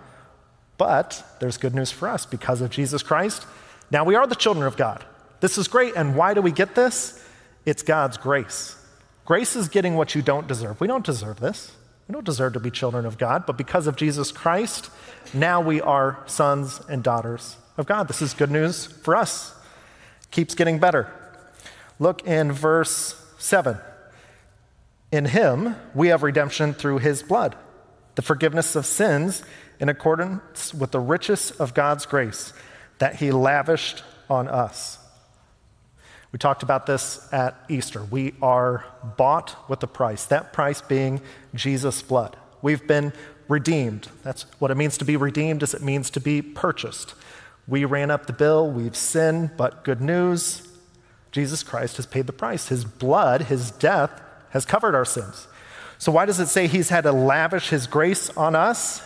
But 0.77 1.23
there's 1.39 1.57
good 1.57 1.75
news 1.75 1.91
for 1.91 2.07
us 2.07 2.25
because 2.25 2.61
of 2.61 2.71
Jesus 2.71 3.03
Christ. 3.03 3.45
Now 3.91 4.05
we 4.05 4.15
are 4.15 4.25
the 4.25 4.35
children 4.35 4.65
of 4.65 4.77
God. 4.77 5.05
This 5.39 5.57
is 5.57 5.67
great. 5.67 5.95
And 5.95 6.15
why 6.15 6.33
do 6.33 6.41
we 6.41 6.51
get 6.51 6.75
this? 6.75 7.23
It's 7.65 7.83
God's 7.83 8.17
grace. 8.17 8.75
Grace 9.25 9.55
is 9.55 9.67
getting 9.67 9.95
what 9.95 10.15
you 10.15 10.21
don't 10.21 10.47
deserve. 10.47 10.79
We 10.79 10.87
don't 10.87 11.05
deserve 11.05 11.39
this. 11.39 11.71
We 12.07 12.13
don't 12.13 12.25
deserve 12.25 12.53
to 12.53 12.59
be 12.61 12.71
children 12.71 13.05
of 13.05 13.17
God, 13.17 13.45
but 13.45 13.57
because 13.57 13.85
of 13.85 13.97
Jesus 13.97 14.31
Christ, 14.31 14.89
now 15.33 15.59
we 15.59 15.81
are 15.81 16.23
sons 16.25 16.79
and 16.89 17.03
daughters 17.03 17.57
of 17.75 17.85
God. 17.85 18.07
This 18.07 18.21
is 18.21 18.33
good 18.33 18.49
news 18.49 18.85
for 18.85 19.15
us. 19.15 19.53
Keeps 20.31 20.55
getting 20.55 20.79
better. 20.79 21.13
Look 21.99 22.25
in 22.25 22.51
verse 22.53 23.21
7. 23.37 23.77
In 25.11 25.25
him 25.25 25.75
we 25.93 26.07
have 26.07 26.23
redemption 26.23 26.73
through 26.73 26.99
his 26.99 27.23
blood, 27.23 27.55
the 28.15 28.21
forgiveness 28.21 28.75
of 28.75 28.85
sins 28.85 29.43
in 29.79 29.89
accordance 29.89 30.73
with 30.73 30.91
the 30.91 30.99
riches 30.99 31.51
of 31.51 31.73
God's 31.73 32.05
grace 32.05 32.53
that 32.99 33.15
he 33.17 33.31
lavished 33.31 34.03
on 34.29 34.47
us. 34.47 34.99
We 36.37 36.39
talked 36.39 36.61
about 36.61 36.85
this 36.85 37.27
at 37.33 37.55
Easter. 37.67 38.03
We 38.03 38.35
are 38.43 38.85
bought 39.17 39.55
with 39.67 39.81
a 39.81 39.87
price, 39.87 40.27
that 40.27 40.53
price 40.53 40.81
being 40.81 41.19
Jesus' 41.55 42.03
blood. 42.03 42.37
We've 42.61 42.85
been 42.85 43.11
redeemed. 43.47 44.09
That's 44.21 44.43
what 44.59 44.69
it 44.69 44.75
means 44.75 44.99
to 44.99 45.05
be 45.05 45.17
redeemed 45.17 45.63
is 45.63 45.73
it 45.73 45.81
means 45.81 46.11
to 46.11 46.19
be 46.19 46.43
purchased. 46.43 47.15
We 47.67 47.85
ran 47.85 48.11
up 48.11 48.27
the 48.27 48.33
bill, 48.33 48.69
we've 48.69 48.95
sinned, 48.95 49.57
but 49.57 49.83
good 49.83 49.99
news, 49.99 50.61
Jesus 51.31 51.63
Christ 51.63 51.97
has 51.97 52.05
paid 52.05 52.27
the 52.27 52.33
price. 52.33 52.67
His 52.67 52.85
blood, 52.85 53.45
his 53.45 53.71
death 53.71 54.21
has 54.51 54.63
covered 54.63 54.93
our 54.93 55.05
sins. 55.05 55.47
So 55.97 56.11
why 56.11 56.27
does 56.27 56.39
it 56.39 56.49
say 56.49 56.67
he's 56.67 56.89
had 56.89 57.05
to 57.05 57.11
lavish 57.11 57.69
his 57.69 57.87
grace 57.87 58.29
on 58.37 58.55
us? 58.55 59.01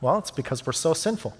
Well, 0.00 0.18
it's 0.18 0.30
because 0.30 0.64
we're 0.64 0.72
so 0.72 0.94
sinful. 0.94 1.36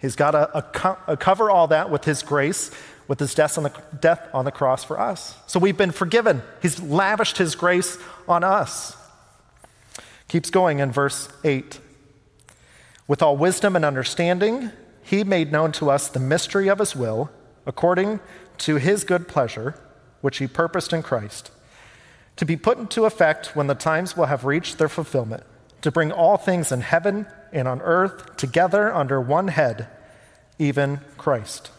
He's 0.00 0.16
got 0.16 0.30
to 0.30 1.16
cover 1.18 1.50
all 1.50 1.66
that 1.66 1.90
with 1.90 2.06
his 2.06 2.22
grace 2.22 2.70
with 3.10 3.18
his 3.18 3.34
death 3.34 3.58
on, 3.58 3.64
the, 3.64 3.72
death 4.00 4.28
on 4.32 4.44
the 4.44 4.52
cross 4.52 4.84
for 4.84 5.00
us. 5.00 5.34
So 5.48 5.58
we've 5.58 5.76
been 5.76 5.90
forgiven. 5.90 6.42
He's 6.62 6.80
lavished 6.80 7.38
his 7.38 7.56
grace 7.56 7.98
on 8.28 8.44
us. 8.44 8.96
Keeps 10.28 10.48
going 10.48 10.78
in 10.78 10.92
verse 10.92 11.28
8. 11.42 11.80
With 13.08 13.20
all 13.20 13.36
wisdom 13.36 13.74
and 13.74 13.84
understanding, 13.84 14.70
he 15.02 15.24
made 15.24 15.50
known 15.50 15.72
to 15.72 15.90
us 15.90 16.06
the 16.06 16.20
mystery 16.20 16.68
of 16.68 16.78
his 16.78 16.94
will, 16.94 17.32
according 17.66 18.20
to 18.58 18.76
his 18.76 19.02
good 19.02 19.26
pleasure, 19.26 19.74
which 20.20 20.38
he 20.38 20.46
purposed 20.46 20.92
in 20.92 21.02
Christ, 21.02 21.50
to 22.36 22.44
be 22.44 22.56
put 22.56 22.78
into 22.78 23.06
effect 23.06 23.56
when 23.56 23.66
the 23.66 23.74
times 23.74 24.16
will 24.16 24.26
have 24.26 24.44
reached 24.44 24.78
their 24.78 24.88
fulfillment, 24.88 25.42
to 25.82 25.90
bring 25.90 26.12
all 26.12 26.36
things 26.36 26.70
in 26.70 26.82
heaven 26.82 27.26
and 27.52 27.66
on 27.66 27.82
earth 27.82 28.36
together 28.36 28.94
under 28.94 29.20
one 29.20 29.48
head, 29.48 29.88
even 30.60 31.00
Christ. 31.18 31.72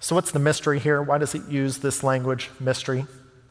So, 0.00 0.14
what's 0.14 0.30
the 0.30 0.38
mystery 0.38 0.78
here? 0.78 1.02
Why 1.02 1.18
does 1.18 1.34
it 1.34 1.48
use 1.48 1.78
this 1.78 2.04
language, 2.04 2.50
mystery? 2.60 3.06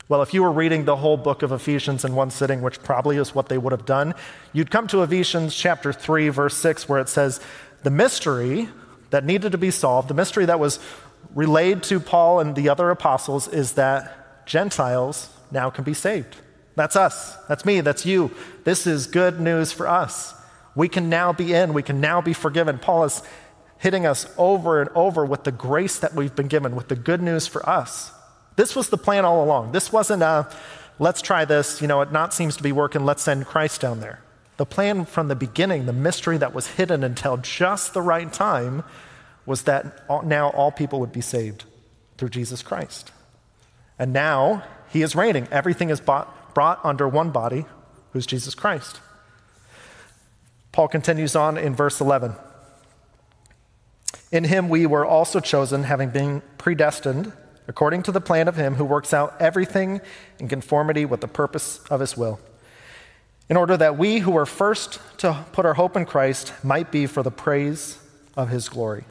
Well, 0.09 0.21
if 0.21 0.33
you 0.33 0.41
were 0.41 0.51
reading 0.51 0.85
the 0.85 0.95
whole 0.95 1.17
book 1.17 1.43
of 1.43 1.51
Ephesians 1.51 2.05
in 2.05 2.15
one 2.15 2.31
sitting, 2.31 2.61
which 2.61 2.81
probably 2.81 3.17
is 3.17 3.35
what 3.35 3.49
they 3.49 3.57
would 3.57 3.73
have 3.73 3.85
done, 3.85 4.15
you'd 4.53 4.71
come 4.71 4.87
to 4.87 5.03
Ephesians 5.03 5.53
chapter 5.53 5.91
3, 5.91 6.29
verse 6.29 6.55
6, 6.55 6.87
where 6.87 7.01
it 7.01 7.09
says, 7.09 7.41
The 7.83 7.89
mystery 7.89 8.69
that 9.09 9.25
needed 9.25 9.51
to 9.51 9.57
be 9.57 9.71
solved, 9.71 10.07
the 10.07 10.13
mystery 10.13 10.45
that 10.45 10.59
was 10.59 10.79
relayed 11.35 11.83
to 11.83 11.99
Paul 11.99 12.39
and 12.39 12.55
the 12.55 12.69
other 12.69 12.89
apostles, 12.89 13.49
is 13.49 13.73
that 13.73 14.45
Gentiles 14.45 15.29
now 15.51 15.69
can 15.69 15.83
be 15.83 15.93
saved. 15.93 16.37
That's 16.75 16.95
us. 16.95 17.35
That's 17.47 17.65
me. 17.65 17.81
That's 17.81 18.05
you. 18.05 18.31
This 18.63 18.87
is 18.87 19.07
good 19.07 19.41
news 19.41 19.73
for 19.73 19.87
us. 19.87 20.33
We 20.75 20.87
can 20.87 21.09
now 21.09 21.33
be 21.33 21.53
in. 21.53 21.73
We 21.73 21.83
can 21.83 21.99
now 21.99 22.21
be 22.21 22.33
forgiven. 22.33 22.79
Paul 22.79 23.03
is 23.03 23.21
hitting 23.79 24.05
us 24.05 24.25
over 24.37 24.81
and 24.81 24.89
over 24.95 25.25
with 25.25 25.43
the 25.43 25.51
grace 25.51 25.99
that 25.99 26.13
we've 26.13 26.35
been 26.35 26.47
given, 26.47 26.75
with 26.75 26.87
the 26.87 26.95
good 26.95 27.21
news 27.21 27.47
for 27.47 27.67
us. 27.67 28.11
This 28.55 28.75
was 28.75 28.89
the 28.89 28.97
plan 28.97 29.23
all 29.23 29.43
along. 29.43 29.71
This 29.71 29.91
wasn't 29.91 30.23
a, 30.23 30.49
let's 30.99 31.21
try 31.21 31.45
this, 31.45 31.81
you 31.81 31.87
know, 31.87 32.01
it 32.01 32.11
not 32.11 32.33
seems 32.33 32.57
to 32.57 32.63
be 32.63 32.71
working, 32.71 33.05
let's 33.05 33.23
send 33.23 33.45
Christ 33.45 33.81
down 33.81 33.99
there. 33.99 34.21
The 34.57 34.65
plan 34.65 35.05
from 35.05 35.27
the 35.27 35.35
beginning, 35.35 35.85
the 35.85 35.93
mystery 35.93 36.37
that 36.39 36.53
was 36.53 36.67
hidden 36.67 37.03
until 37.03 37.37
just 37.37 37.93
the 37.93 38.01
right 38.01 38.31
time, 38.33 38.83
was 39.45 39.63
that 39.63 40.03
now 40.25 40.49
all 40.49 40.71
people 40.71 40.99
would 40.99 41.11
be 41.11 41.21
saved 41.21 41.65
through 42.17 42.29
Jesus 42.29 42.63
Christ. 42.63 43.11
And 43.99 44.11
now 44.11 44.63
he 44.89 45.03
is 45.03 45.15
reigning. 45.15 45.47
Everything 45.51 45.89
is 45.89 46.01
bought, 46.01 46.53
brought 46.55 46.83
under 46.83 47.07
one 47.07 47.29
body, 47.29 47.65
who's 48.11 48.25
Jesus 48.25 48.55
Christ. 48.55 48.99
Paul 50.71 50.87
continues 50.87 51.35
on 51.35 51.57
in 51.57 51.75
verse 51.75 52.01
11. 52.01 52.35
In 54.31 54.43
him 54.43 54.69
we 54.69 54.85
were 54.85 55.05
also 55.05 55.39
chosen, 55.39 55.83
having 55.83 56.09
been 56.09 56.41
predestined 56.57 57.31
according 57.67 58.01
to 58.03 58.11
the 58.11 58.21
plan 58.21 58.47
of 58.47 58.55
him 58.55 58.75
who 58.75 58.85
works 58.85 59.13
out 59.13 59.35
everything 59.39 60.01
in 60.39 60.47
conformity 60.47 61.05
with 61.05 61.21
the 61.21 61.27
purpose 61.27 61.79
of 61.89 61.99
his 61.99 62.15
will, 62.15 62.39
in 63.49 63.57
order 63.57 63.75
that 63.77 63.97
we 63.97 64.19
who 64.19 64.31
were 64.31 64.45
first 64.45 64.99
to 65.17 65.45
put 65.51 65.65
our 65.65 65.73
hope 65.73 65.95
in 65.95 66.05
Christ 66.05 66.53
might 66.63 66.91
be 66.91 67.05
for 67.05 67.23
the 67.23 67.31
praise 67.31 67.97
of 68.35 68.49
his 68.49 68.69
glory. 68.69 69.03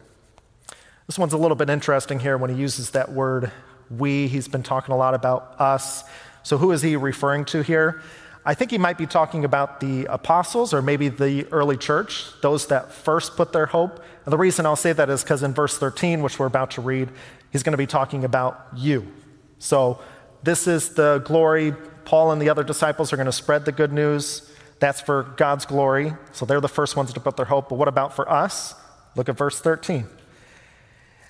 This 1.07 1.19
one's 1.19 1.33
a 1.33 1.39
little 1.39 1.57
bit 1.57 1.71
interesting 1.71 2.19
here 2.19 2.37
when 2.37 2.51
he 2.51 2.57
uses 2.61 2.91
that 2.91 3.13
word 3.13 3.53
we. 3.91 4.27
He's 4.27 4.49
been 4.49 4.63
talking 4.63 4.95
a 4.95 4.99
lot 4.99 5.15
about 5.15 5.61
us. 5.61 6.05
So, 6.43 6.59
who 6.59 6.73
is 6.73 6.83
he 6.83 6.97
referring 6.97 7.45
to 7.47 7.63
here? 7.63 8.03
I 8.49 8.55
think 8.55 8.71
he 8.71 8.79
might 8.79 8.97
be 8.97 9.07
talking 9.07 9.45
about 9.45 9.81
the 9.81 10.05
apostles 10.05 10.73
or 10.73 10.81
maybe 10.81 11.09
the 11.09 11.47
early 11.51 11.77
church, 11.77 12.27
those 12.43 12.69
that 12.69 12.93
first 12.93 13.37
put 13.37 13.53
their 13.53 13.67
hope. 13.67 14.01
And 14.25 14.33
the 14.33 14.39
reason 14.39 14.65
I'll 14.67 14.77
say 14.77 14.93
that 14.93 15.11
is 15.11 15.25
because 15.25 15.43
in 15.43 15.53
verse 15.53 15.77
13, 15.77 16.23
which 16.23 16.39
we're 16.39 16.47
about 16.47 16.71
to 16.73 16.81
read, 16.81 17.11
he's 17.51 17.65
going 17.65 17.73
to 17.73 17.77
be 17.77 17.89
talking 17.89 18.25
about 18.25 18.69
you. 18.77 19.13
So, 19.59 20.01
this 20.45 20.69
is 20.69 20.91
the 20.91 21.19
glory. 21.25 21.75
Paul 22.05 22.31
and 22.31 22.41
the 22.41 22.49
other 22.49 22.63
disciples 22.63 23.13
are 23.13 23.17
going 23.17 23.27
to 23.27 23.33
spread 23.33 23.65
the 23.65 23.73
good 23.73 23.93
news. 23.93 24.49
That's 24.79 25.01
for 25.01 25.25
God's 25.37 25.67
glory. 25.67 26.13
So, 26.31 26.47
they're 26.47 26.61
the 26.61 26.69
first 26.69 26.95
ones 26.95 27.13
to 27.15 27.21
put 27.21 27.37
their 27.37 27.47
hope. 27.47 27.69
But 27.69 27.79
what 27.79 27.89
about 27.89 28.15
for 28.15 28.31
us? 28.31 28.77
Look 29.17 29.29
at 29.29 29.37
verse 29.37 29.61
13. 29.61 30.07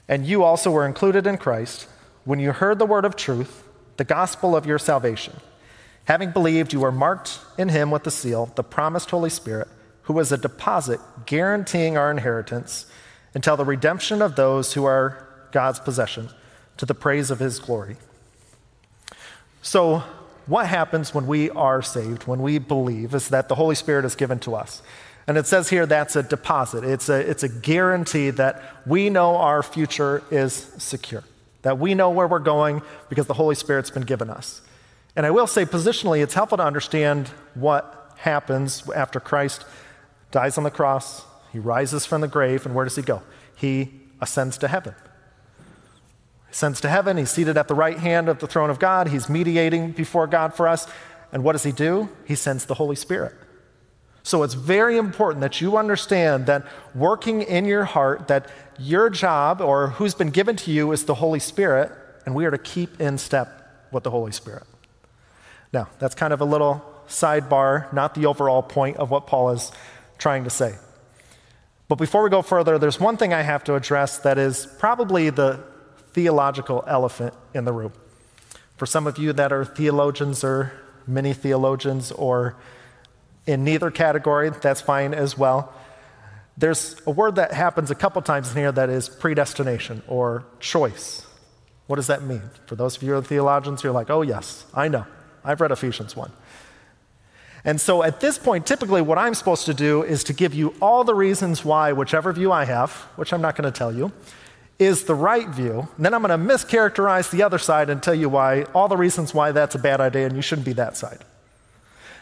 And 0.07 0.27
you 0.27 0.43
also 0.43 0.71
were 0.71 0.85
included 0.85 1.27
in 1.27 1.39
Christ 1.39 1.89
when 2.27 2.41
you 2.41 2.53
heard 2.53 2.79
the 2.79 2.85
word 2.85 3.07
of 3.07 3.17
truth, 3.17 3.65
the 3.97 4.05
gospel 4.05 4.55
of 4.55 4.67
your 4.67 4.79
salvation. 4.79 5.41
Having 6.07 6.31
believed, 6.31 6.73
you 6.73 6.81
were 6.81 6.93
marked 6.93 7.41
in 7.59 7.69
him 7.69 7.91
with 7.91 8.05
the 8.05 8.11
seal, 8.11 8.51
the 8.55 8.63
promised 8.63 9.11
Holy 9.11 9.31
Spirit, 9.31 9.69
who 10.03 10.19
is 10.21 10.31
a 10.31 10.39
deposit 10.39 11.01
guaranteeing 11.27 11.97
our 11.97 12.11
inheritance 12.11 12.87
until 13.35 13.57
the 13.57 13.65
redemption 13.65 14.23
of 14.23 14.37
those 14.37 14.73
who 14.73 14.85
are 14.85 15.27
God's 15.51 15.81
possession, 15.81 16.29
to 16.77 16.87
the 16.87 16.95
praise 16.95 17.31
of 17.31 17.41
his 17.41 17.59
glory. 17.59 17.97
So, 19.63 20.05
what 20.47 20.69
happens 20.69 21.13
when 21.13 21.27
we 21.27 21.51
are 21.51 21.83
saved, 21.83 22.29
when 22.29 22.41
we 22.41 22.59
believe, 22.59 23.15
is 23.15 23.29
that 23.31 23.49
the 23.49 23.57
Holy 23.57 23.75
Spirit 23.75 24.05
is 24.05 24.15
given 24.15 24.39
to 24.41 24.55
us. 24.55 24.81
And 25.27 25.37
it 25.37 25.47
says 25.47 25.71
here 25.71 25.87
that's 25.87 26.15
a 26.15 26.23
deposit. 26.23 26.85
It's 26.85 27.09
a, 27.09 27.19
it's 27.19 27.43
a 27.43 27.49
guarantee 27.49 28.31
that 28.31 28.63
we 28.87 29.11
know 29.11 29.37
our 29.37 29.65
future 29.65 30.23
is 30.31 30.55
secure, 30.79 31.25
that 31.63 31.79
we 31.79 31.95
know 31.95 32.11
where 32.11 32.29
we're 32.29 32.39
going 32.39 32.83
because 33.09 33.27
the 33.27 33.35
Holy 33.35 33.57
Spirit's 33.57 33.91
been 33.91 34.05
given 34.05 34.31
us. 34.31 34.61
And 35.17 35.25
I 35.25 35.31
will 35.31 35.47
say, 35.47 35.65
positionally, 35.65 36.23
it's 36.23 36.35
helpful 36.35 36.59
to 36.59 36.65
understand 36.65 37.29
what 37.55 38.13
happens 38.19 38.89
after 38.91 39.19
Christ 39.19 39.65
dies 40.31 40.59
on 40.59 40.65
the 40.65 40.71
cross, 40.71 41.25
he 41.53 41.59
rises 41.59 42.05
from 42.05 42.21
the 42.21 42.29
grave, 42.29 42.67
and 42.67 42.75
where 42.75 42.85
does 42.85 42.97
he 42.97 43.03
go? 43.03 43.23
He 43.55 43.93
ascends 44.21 44.59
to 44.59 44.69
heaven. 44.69 44.95
He 46.47 46.53
ascends 46.53 46.81
to 46.83 46.89
heaven, 46.89 47.17
he's 47.17 47.31
seated 47.31 47.57
at 47.57 47.69
the 47.69 47.75
right 47.75 47.99
hand 47.99 48.29
of 48.29 48.41
the 48.41 48.47
throne 48.47 48.69
of 48.69 48.79
God, 48.79 49.09
he's 49.09 49.29
mediating 49.29 49.93
before 49.93 50.27
God 50.27 50.53
for 50.53 50.69
us. 50.69 50.87
And 51.33 51.43
what 51.43 51.53
does 51.53 51.63
he 51.63 51.73
do? 51.73 52.09
He 52.27 52.35
sends 52.35 52.67
the 52.67 52.75
Holy 52.75 52.97
Spirit. 52.97 53.35
So 54.23 54.43
it's 54.43 54.55
very 54.55 54.97
important 54.97 55.41
that 55.41 55.61
you 55.61 55.77
understand 55.77 56.47
that 56.47 56.67
working 56.95 57.43
in 57.43 57.65
your 57.65 57.85
heart, 57.85 58.29
that 58.29 58.51
your 58.79 59.09
job 59.09 59.61
or 59.61 59.89
who's 59.89 60.15
been 60.15 60.31
given 60.31 60.57
to 60.57 60.71
you 60.71 60.93
is 60.93 61.05
the 61.05 61.15
Holy 61.15 61.39
Spirit, 61.39 61.93
and 62.27 62.35
we 62.35 62.45
are 62.45 62.51
to 62.51 62.59
keep 62.59 63.01
in 63.01 63.19
step 63.19 63.89
with 63.93 64.03
the 64.03 64.11
Holy 64.11 64.33
Spirit. 64.33 64.65
Now, 65.77 65.89
that's 65.99 66.15
kind 66.15 66.33
of 66.33 66.41
a 66.41 66.47
little 66.47 66.83
sidebar, 67.07 67.93
not 67.93 68.15
the 68.15 68.25
overall 68.25 68.63
point 68.63 68.97
of 68.97 69.11
what 69.11 69.27
Paul 69.27 69.51
is 69.51 69.71
trying 70.17 70.45
to 70.45 70.51
say. 70.51 70.75
But 71.87 71.97
before 71.97 72.23
we 72.23 72.31
go 72.31 72.41
further, 72.41 72.79
there's 72.79 72.99
one 72.99 73.19
thing 73.19 73.35
I 73.35 73.43
have 73.43 73.63
to 73.65 73.75
address 73.75 74.17
that 74.21 74.39
is 74.39 74.67
probably 74.79 75.29
the 75.29 75.61
theological 76.15 76.83
elephant 76.87 77.35
in 77.53 77.67
the 77.67 77.75
room. 77.75 77.93
For 78.79 78.87
some 78.87 79.07
of 79.07 79.19
you 79.19 79.35
that 79.35 79.53
are 79.53 79.67
theologians 79.67 80.43
or 80.43 80.73
mini 81.07 81.35
theologians 81.35 82.11
or 82.11 82.57
in 83.47 83.63
neither 83.63 83.91
category, 83.91 84.49
that's 84.49 84.81
fine 84.81 85.13
as 85.13 85.37
well. 85.37 85.75
There's 86.57 86.97
a 87.07 87.11
word 87.11 87.35
that 87.35 87.53
happens 87.53 87.91
a 87.91 87.95
couple 87.95 88.23
times 88.23 88.51
in 88.51 88.57
here 88.57 88.73
that 88.73 88.89
is 88.89 89.11
predestination 89.11 90.03
or 90.09 90.47
choice. 90.59 91.27
What 91.87 91.97
does 91.97 92.07
that 92.07 92.23
mean? 92.23 92.49
For 92.65 92.77
those 92.77 92.97
of 92.97 93.03
you 93.03 93.11
who 93.11 93.19
are 93.19 93.23
theologians, 93.23 93.85
you're 93.85 93.93
like, 93.93 94.09
oh, 94.09 94.23
yes, 94.23 94.65
I 94.73 94.89
know. 94.89 95.05
I've 95.47 95.61
read 95.61 95.71
Ephesians 95.71 96.15
1. 96.17 96.31
And 97.65 97.81
so 97.81 98.03
at 98.03 98.21
this 98.21 98.39
point, 98.39 98.67
typically 98.67 99.03
what 99.03 99.19
I'm 99.19 99.35
supposed 99.35 99.67
to 99.67 99.75
do 99.75 100.03
is 100.03 100.23
to 100.25 100.33
give 100.33 100.55
you 100.55 100.75
all 100.81 101.03
the 101.03 101.15
reasons 101.15 101.65
why, 101.65 101.93
whichever 101.93 102.33
view 102.33 102.53
I 102.53 102.65
have, 102.65 102.93
which 103.17 103.33
I'm 103.33 103.41
not 103.41 103.57
going 103.57 103.71
to 103.71 103.77
tell 103.77 103.93
you, 103.93 104.13
is 104.79 105.05
the 105.05 105.15
right 105.15 105.49
view. 105.49 105.89
And 105.97 106.05
then 106.05 106.15
I'm 106.15 106.23
going 106.23 106.39
to 106.39 106.55
mischaracterize 106.55 107.31
the 107.31 107.43
other 107.43 107.59
side 107.59 107.91
and 107.91 108.03
tell 108.03 108.15
you 108.15 108.29
why, 108.29 108.65
all 108.75 108.89
the 108.89 108.97
reasons 108.97 109.35
why 109.35 109.53
that's 109.53 109.75
a 109.75 109.79
bad 109.79 110.01
idea 110.01 110.27
and 110.27 110.37
you 110.37 110.43
shouldn't 110.43 110.67
be 110.67 110.75
that 110.75 110.97
side. 110.97 111.25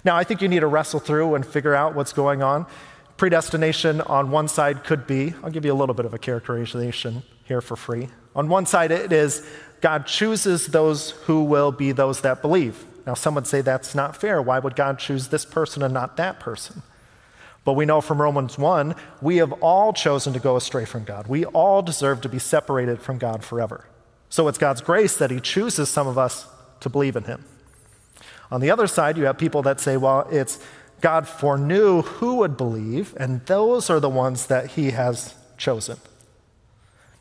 Now, 0.04 0.16
I 0.16 0.24
think 0.24 0.40
you 0.40 0.48
need 0.48 0.60
to 0.60 0.66
wrestle 0.66 1.00
through 1.00 1.34
and 1.34 1.44
figure 1.44 1.74
out 1.74 1.94
what's 1.94 2.12
going 2.12 2.42
on. 2.42 2.66
Predestination 3.16 4.00
on 4.02 4.30
one 4.30 4.48
side 4.48 4.84
could 4.84 5.06
be, 5.06 5.34
I'll 5.42 5.50
give 5.50 5.64
you 5.64 5.72
a 5.72 5.74
little 5.74 5.94
bit 5.94 6.06
of 6.06 6.14
a 6.14 6.18
characterization 6.18 7.22
here 7.44 7.60
for 7.60 7.76
free. 7.76 8.08
On 8.34 8.48
one 8.48 8.66
side, 8.66 8.90
it 8.90 9.12
is 9.12 9.46
God 9.80 10.06
chooses 10.06 10.68
those 10.68 11.10
who 11.10 11.44
will 11.44 11.70
be 11.70 11.92
those 11.92 12.22
that 12.22 12.40
believe. 12.40 12.84
Now, 13.06 13.14
some 13.14 13.34
would 13.34 13.46
say 13.46 13.60
that's 13.60 13.94
not 13.94 14.16
fair. 14.16 14.40
Why 14.40 14.58
would 14.58 14.76
God 14.76 14.98
choose 14.98 15.28
this 15.28 15.44
person 15.44 15.82
and 15.82 15.92
not 15.92 16.16
that 16.16 16.40
person? 16.40 16.82
But 17.64 17.74
we 17.74 17.86
know 17.86 18.00
from 18.00 18.20
Romans 18.20 18.58
1, 18.58 18.94
we 19.22 19.38
have 19.38 19.52
all 19.54 19.92
chosen 19.92 20.32
to 20.34 20.38
go 20.38 20.56
astray 20.56 20.84
from 20.84 21.04
God. 21.04 21.26
We 21.26 21.44
all 21.46 21.82
deserve 21.82 22.20
to 22.22 22.28
be 22.28 22.38
separated 22.38 23.00
from 23.00 23.18
God 23.18 23.42
forever. 23.42 23.86
So 24.28 24.48
it's 24.48 24.58
God's 24.58 24.80
grace 24.80 25.16
that 25.16 25.30
He 25.30 25.40
chooses 25.40 25.88
some 25.88 26.06
of 26.06 26.18
us 26.18 26.46
to 26.80 26.88
believe 26.88 27.16
in 27.16 27.24
Him. 27.24 27.44
On 28.50 28.60
the 28.60 28.70
other 28.70 28.86
side, 28.86 29.16
you 29.16 29.24
have 29.24 29.38
people 29.38 29.62
that 29.62 29.80
say, 29.80 29.96
well, 29.96 30.28
it's 30.30 30.58
God 31.00 31.26
foreknew 31.26 32.02
who 32.02 32.36
would 32.36 32.56
believe, 32.56 33.14
and 33.18 33.44
those 33.46 33.90
are 33.90 34.00
the 34.00 34.08
ones 34.08 34.46
that 34.46 34.72
He 34.72 34.90
has 34.90 35.34
chosen. 35.56 35.98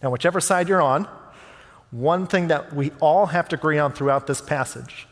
Now, 0.01 0.09
whichever 0.09 0.41
side 0.41 0.67
you're 0.67 0.81
on, 0.81 1.07
one 1.91 2.27
thing 2.27 2.47
that 2.47 2.73
we 2.73 2.91
all 2.99 3.27
have 3.27 3.47
to 3.49 3.55
agree 3.55 3.79
on 3.79 3.93
throughout 3.93 4.27
this 4.27 4.41
passage 4.41 5.07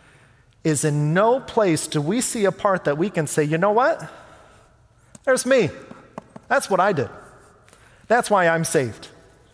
is 0.63 0.83
in 0.83 1.13
no 1.13 1.39
place 1.39 1.87
do 1.87 2.01
we 2.01 2.21
see 2.21 2.45
a 2.45 2.51
part 2.51 2.85
that 2.85 2.97
we 2.97 3.09
can 3.09 3.27
say, 3.27 3.43
you 3.43 3.57
know 3.57 3.71
what? 3.71 4.09
There's 5.23 5.45
me. 5.45 5.69
That's 6.47 6.69
what 6.69 6.79
I 6.79 6.93
did. 6.93 7.09
That's 8.07 8.29
why 8.29 8.47
I'm 8.47 8.65
saved. 8.65 9.07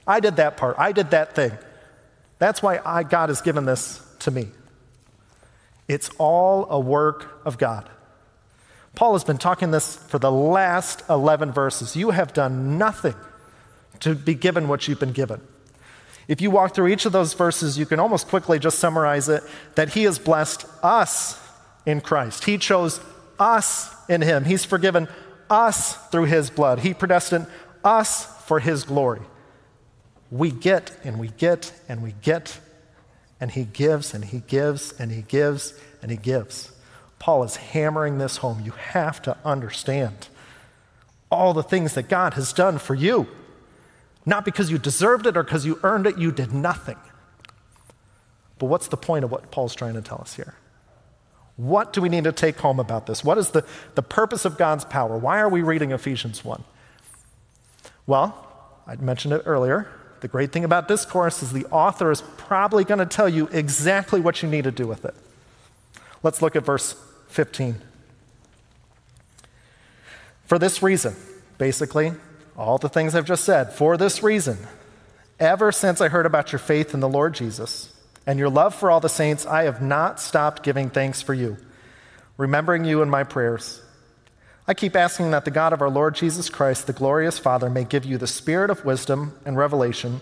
I 0.05 0.19
did 0.19 0.37
that 0.37 0.57
part. 0.57 0.75
I 0.79 0.91
did 0.91 1.11
that 1.11 1.35
thing. 1.35 1.51
That's 2.39 2.61
why 2.61 2.79
I, 2.85 3.03
God 3.03 3.29
has 3.29 3.41
given 3.41 3.65
this 3.65 4.01
to 4.19 4.31
me. 4.31 4.49
It's 5.87 6.09
all 6.17 6.67
a 6.69 6.79
work 6.79 7.41
of 7.45 7.57
God. 7.57 7.89
Paul 8.95 9.13
has 9.13 9.23
been 9.23 9.37
talking 9.37 9.71
this 9.71 9.95
for 9.95 10.17
the 10.17 10.31
last 10.31 11.03
11 11.09 11.51
verses. 11.51 11.95
You 11.95 12.09
have 12.11 12.33
done 12.33 12.77
nothing 12.77 13.15
to 13.99 14.15
be 14.15 14.33
given 14.33 14.67
what 14.67 14.87
you've 14.87 14.99
been 14.99 15.11
given. 15.11 15.41
If 16.27 16.41
you 16.41 16.51
walk 16.51 16.75
through 16.75 16.87
each 16.87 17.05
of 17.05 17.13
those 17.13 17.33
verses, 17.33 17.77
you 17.77 17.85
can 17.85 17.99
almost 17.99 18.27
quickly 18.27 18.59
just 18.59 18.79
summarize 18.79 19.29
it 19.29 19.43
that 19.75 19.89
He 19.93 20.03
has 20.03 20.19
blessed 20.19 20.65
us 20.83 21.39
in 21.85 22.01
Christ. 22.01 22.43
He 22.43 22.57
chose 22.57 22.99
us 23.39 23.93
in 24.09 24.21
Him. 24.21 24.45
He's 24.45 24.65
forgiven 24.65 25.07
us 25.49 25.95
through 26.09 26.25
His 26.25 26.49
blood. 26.49 26.79
He 26.79 26.93
predestined 26.93 27.47
us 27.83 28.25
for 28.45 28.59
His 28.59 28.83
glory. 28.83 29.21
We 30.29 30.51
get 30.51 30.91
and 31.05 31.17
we 31.17 31.29
get 31.29 31.71
and 31.87 32.03
we 32.03 32.13
get, 32.21 32.59
and 33.39 33.51
He 33.51 33.63
gives 33.63 34.13
and 34.13 34.25
He 34.25 34.39
gives 34.39 34.93
and 34.99 35.11
He 35.11 35.21
gives 35.21 35.73
and 36.01 36.11
He 36.11 36.17
gives. 36.17 36.71
Paul 37.19 37.43
is 37.43 37.55
hammering 37.55 38.17
this 38.17 38.37
home. 38.37 38.61
You 38.63 38.71
have 38.71 39.21
to 39.23 39.37
understand 39.45 40.27
all 41.31 41.53
the 41.53 41.63
things 41.63 41.93
that 41.93 42.09
God 42.09 42.33
has 42.33 42.53
done 42.53 42.77
for 42.77 42.95
you. 42.95 43.27
Not 44.27 44.43
because 44.43 44.69
you 44.69 44.77
deserved 44.77 45.25
it 45.25 45.37
or 45.37 45.43
because 45.43 45.65
you 45.65 45.79
earned 45.83 46.05
it, 46.05 46.17
you 46.17 46.33
did 46.33 46.53
nothing. 46.53 46.97
But 48.59 48.65
what's 48.65 48.89
the 48.89 48.97
point 48.97 49.23
of 49.23 49.31
what 49.31 49.51
Paul's 49.51 49.73
trying 49.73 49.93
to 49.93 50.01
tell 50.01 50.19
us 50.19 50.33
here? 50.33 50.55
What 51.55 51.93
do 51.93 52.01
we 52.01 52.09
need 52.09 52.25
to 52.25 52.33
take 52.33 52.57
home 52.57 52.77
about 52.77 53.07
this? 53.07 53.23
What 53.23 53.37
is 53.37 53.51
the, 53.51 53.65
the 53.95 54.01
purpose 54.03 54.43
of 54.43 54.57
God's 54.57 54.83
power? 54.83 55.17
Why 55.17 55.39
are 55.39 55.47
we 55.47 55.61
reading 55.61 55.91
Ephesians 55.91 56.43
1? 56.43 56.61
Well, 58.05 58.45
I 58.85 58.97
mentioned 58.97 59.33
it 59.33 59.43
earlier. 59.45 59.87
The 60.19 60.27
great 60.27 60.51
thing 60.51 60.65
about 60.65 60.89
discourse 60.89 61.41
is 61.41 61.53
the 61.53 61.65
author 61.67 62.11
is 62.11 62.21
probably 62.35 62.83
going 62.83 62.99
to 62.99 63.05
tell 63.05 63.29
you 63.29 63.47
exactly 63.53 64.19
what 64.19 64.43
you 64.43 64.49
need 64.49 64.65
to 64.65 64.71
do 64.71 64.85
with 64.85 65.05
it. 65.05 65.15
Let's 66.21 66.41
look 66.41 66.57
at 66.57 66.65
verse 66.65 67.01
15. 67.29 67.81
For 70.47 70.59
this 70.59 70.83
reason, 70.83 71.15
basically, 71.57 72.11
all 72.57 72.77
the 72.77 72.89
things 72.89 73.13
I've 73.13 73.25
just 73.25 73.43
said. 73.43 73.71
For 73.71 73.97
this 73.97 74.23
reason, 74.23 74.57
ever 75.39 75.71
since 75.71 76.01
I 76.01 76.09
heard 76.09 76.25
about 76.25 76.51
your 76.51 76.59
faith 76.59 76.93
in 76.93 76.99
the 76.99 77.09
Lord 77.09 77.33
Jesus 77.35 77.93
and 78.25 78.39
your 78.39 78.49
love 78.49 78.73
for 78.73 78.89
all 78.89 78.99
the 78.99 79.09
saints, 79.09 79.45
I 79.45 79.63
have 79.63 79.81
not 79.81 80.19
stopped 80.19 80.63
giving 80.63 80.89
thanks 80.89 81.21
for 81.21 81.33
you, 81.33 81.57
remembering 82.35 82.83
you 82.83 83.01
in 83.01 83.09
my 83.09 83.23
prayers. 83.23 83.81
I 84.67 84.73
keep 84.73 84.95
asking 84.95 85.31
that 85.31 85.45
the 85.45 85.51
God 85.51 85.71
of 85.71 85.81
our 85.81 85.89
Lord 85.89 86.15
Jesus 86.15 86.49
Christ, 86.49 86.87
the 86.87 86.93
glorious 86.93 87.39
Father, 87.39 87.69
may 87.69 87.85
give 87.85 88.03
you 88.03 88.17
the 88.17 88.27
spirit 88.27 88.69
of 88.69 88.83
wisdom 88.83 89.33
and 89.45 89.55
revelation. 89.55 90.19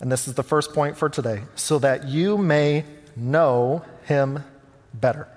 And 0.00 0.10
this 0.10 0.26
is 0.26 0.34
the 0.34 0.42
first 0.42 0.72
point 0.72 0.96
for 0.96 1.08
today 1.08 1.42
so 1.54 1.78
that 1.78 2.08
you 2.08 2.36
may 2.36 2.84
know 3.14 3.84
him 4.04 4.42
better. 4.92 5.28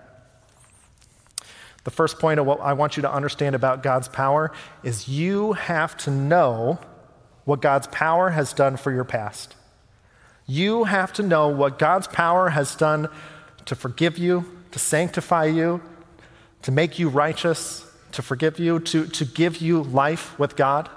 The 1.90 1.96
first 1.96 2.20
point 2.20 2.40
of 2.40 2.46
what 2.46 2.60
I 2.60 2.74
want 2.74 2.98
you 2.98 3.02
to 3.02 3.12
understand 3.12 3.56
about 3.56 3.82
God's 3.82 4.08
power 4.08 4.52
is 4.84 5.08
you 5.08 5.54
have 5.54 5.98
to 6.04 6.12
know 6.12 6.78
what 7.46 7.64
God's 7.64 7.88
power 7.88 8.30
has 8.30 8.54
done 8.54 8.78
for 8.78 8.92
your 8.92 9.04
past. 9.04 9.56
You 10.46 10.84
have 10.84 11.12
to 11.14 11.24
know 11.24 11.48
what 11.48 11.80
God's 11.80 12.06
power 12.06 12.50
has 12.50 12.76
done 12.76 13.10
to 13.66 13.74
forgive 13.74 14.20
you, 14.20 14.46
to 14.70 14.78
sanctify 14.78 15.46
you, 15.46 15.82
to 16.62 16.72
make 16.72 17.00
you 17.00 17.10
righteous, 17.10 17.92
to 18.12 18.22
forgive 18.22 18.60
you, 18.60 18.80
to, 18.82 19.08
to 19.08 19.26
give 19.26 19.58
you 19.58 19.82
life 19.82 20.38
with 20.38 20.56
God. 20.56 20.92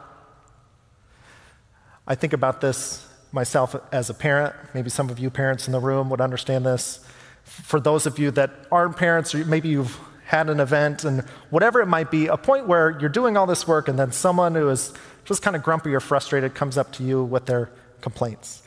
I 2.07 2.17
think 2.17 2.35
about 2.35 2.61
this 2.61 3.09
myself 3.33 3.75
as 3.93 4.11
a 4.11 4.15
parent. 4.15 4.55
Maybe 4.75 4.91
some 4.91 5.09
of 5.09 5.19
you 5.19 5.31
parents 5.31 5.67
in 5.67 5.73
the 5.73 5.81
room 5.81 6.11
would 6.11 6.21
understand 6.21 6.67
this. 6.67 7.01
For 7.45 7.81
those 7.81 8.05
of 8.05 8.19
you 8.19 8.31
that 8.33 8.51
aren't 8.71 8.99
parents, 8.99 9.35
or 9.35 9.43
maybe 9.47 9.71
you've 9.71 9.99
had 10.33 10.49
an 10.49 10.61
event 10.61 11.05
and 11.05 11.21
whatever 11.51 11.83
it 11.83 11.87
might 11.87 12.11
be, 12.11 12.27
a 12.27 12.39
point 12.39 12.67
where 12.67 12.99
you're 12.99 13.11
doing 13.11 13.37
all 13.37 13.45
this 13.45 13.69
work 13.69 13.87
and 13.87 13.99
then 13.99 14.11
someone 14.11 14.55
who 14.55 14.67
is 14.71 14.91
just 15.27 15.43
kind 15.43 15.55
of 15.55 15.63
grumpy 15.63 15.93
or 15.93 16.01
frustrated 16.01 16.55
comes 16.55 16.79
up 16.79 16.91
to 16.91 17.03
you 17.03 17.23
with 17.23 17.45
their 17.45 17.71
complaints. 18.01 18.63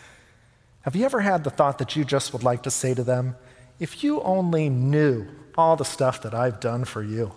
Have 0.82 0.96
you 0.96 1.06
ever 1.06 1.22
had 1.22 1.44
the 1.44 1.50
thought 1.50 1.80
that 1.80 1.96
you 1.96 2.06
just 2.06 2.34
would 2.34 2.44
like 2.44 2.62
to 2.64 2.72
say 2.72 2.94
to 2.94 3.04
them, 3.04 3.36
if 3.80 4.04
you 4.04 4.22
only 4.22 4.70
knew 4.70 5.26
all 5.58 5.76
the 5.76 5.84
stuff 5.84 6.22
that 6.22 6.36
I've 6.36 6.60
done 6.60 6.86
for 6.86 7.02
you? 7.02 7.34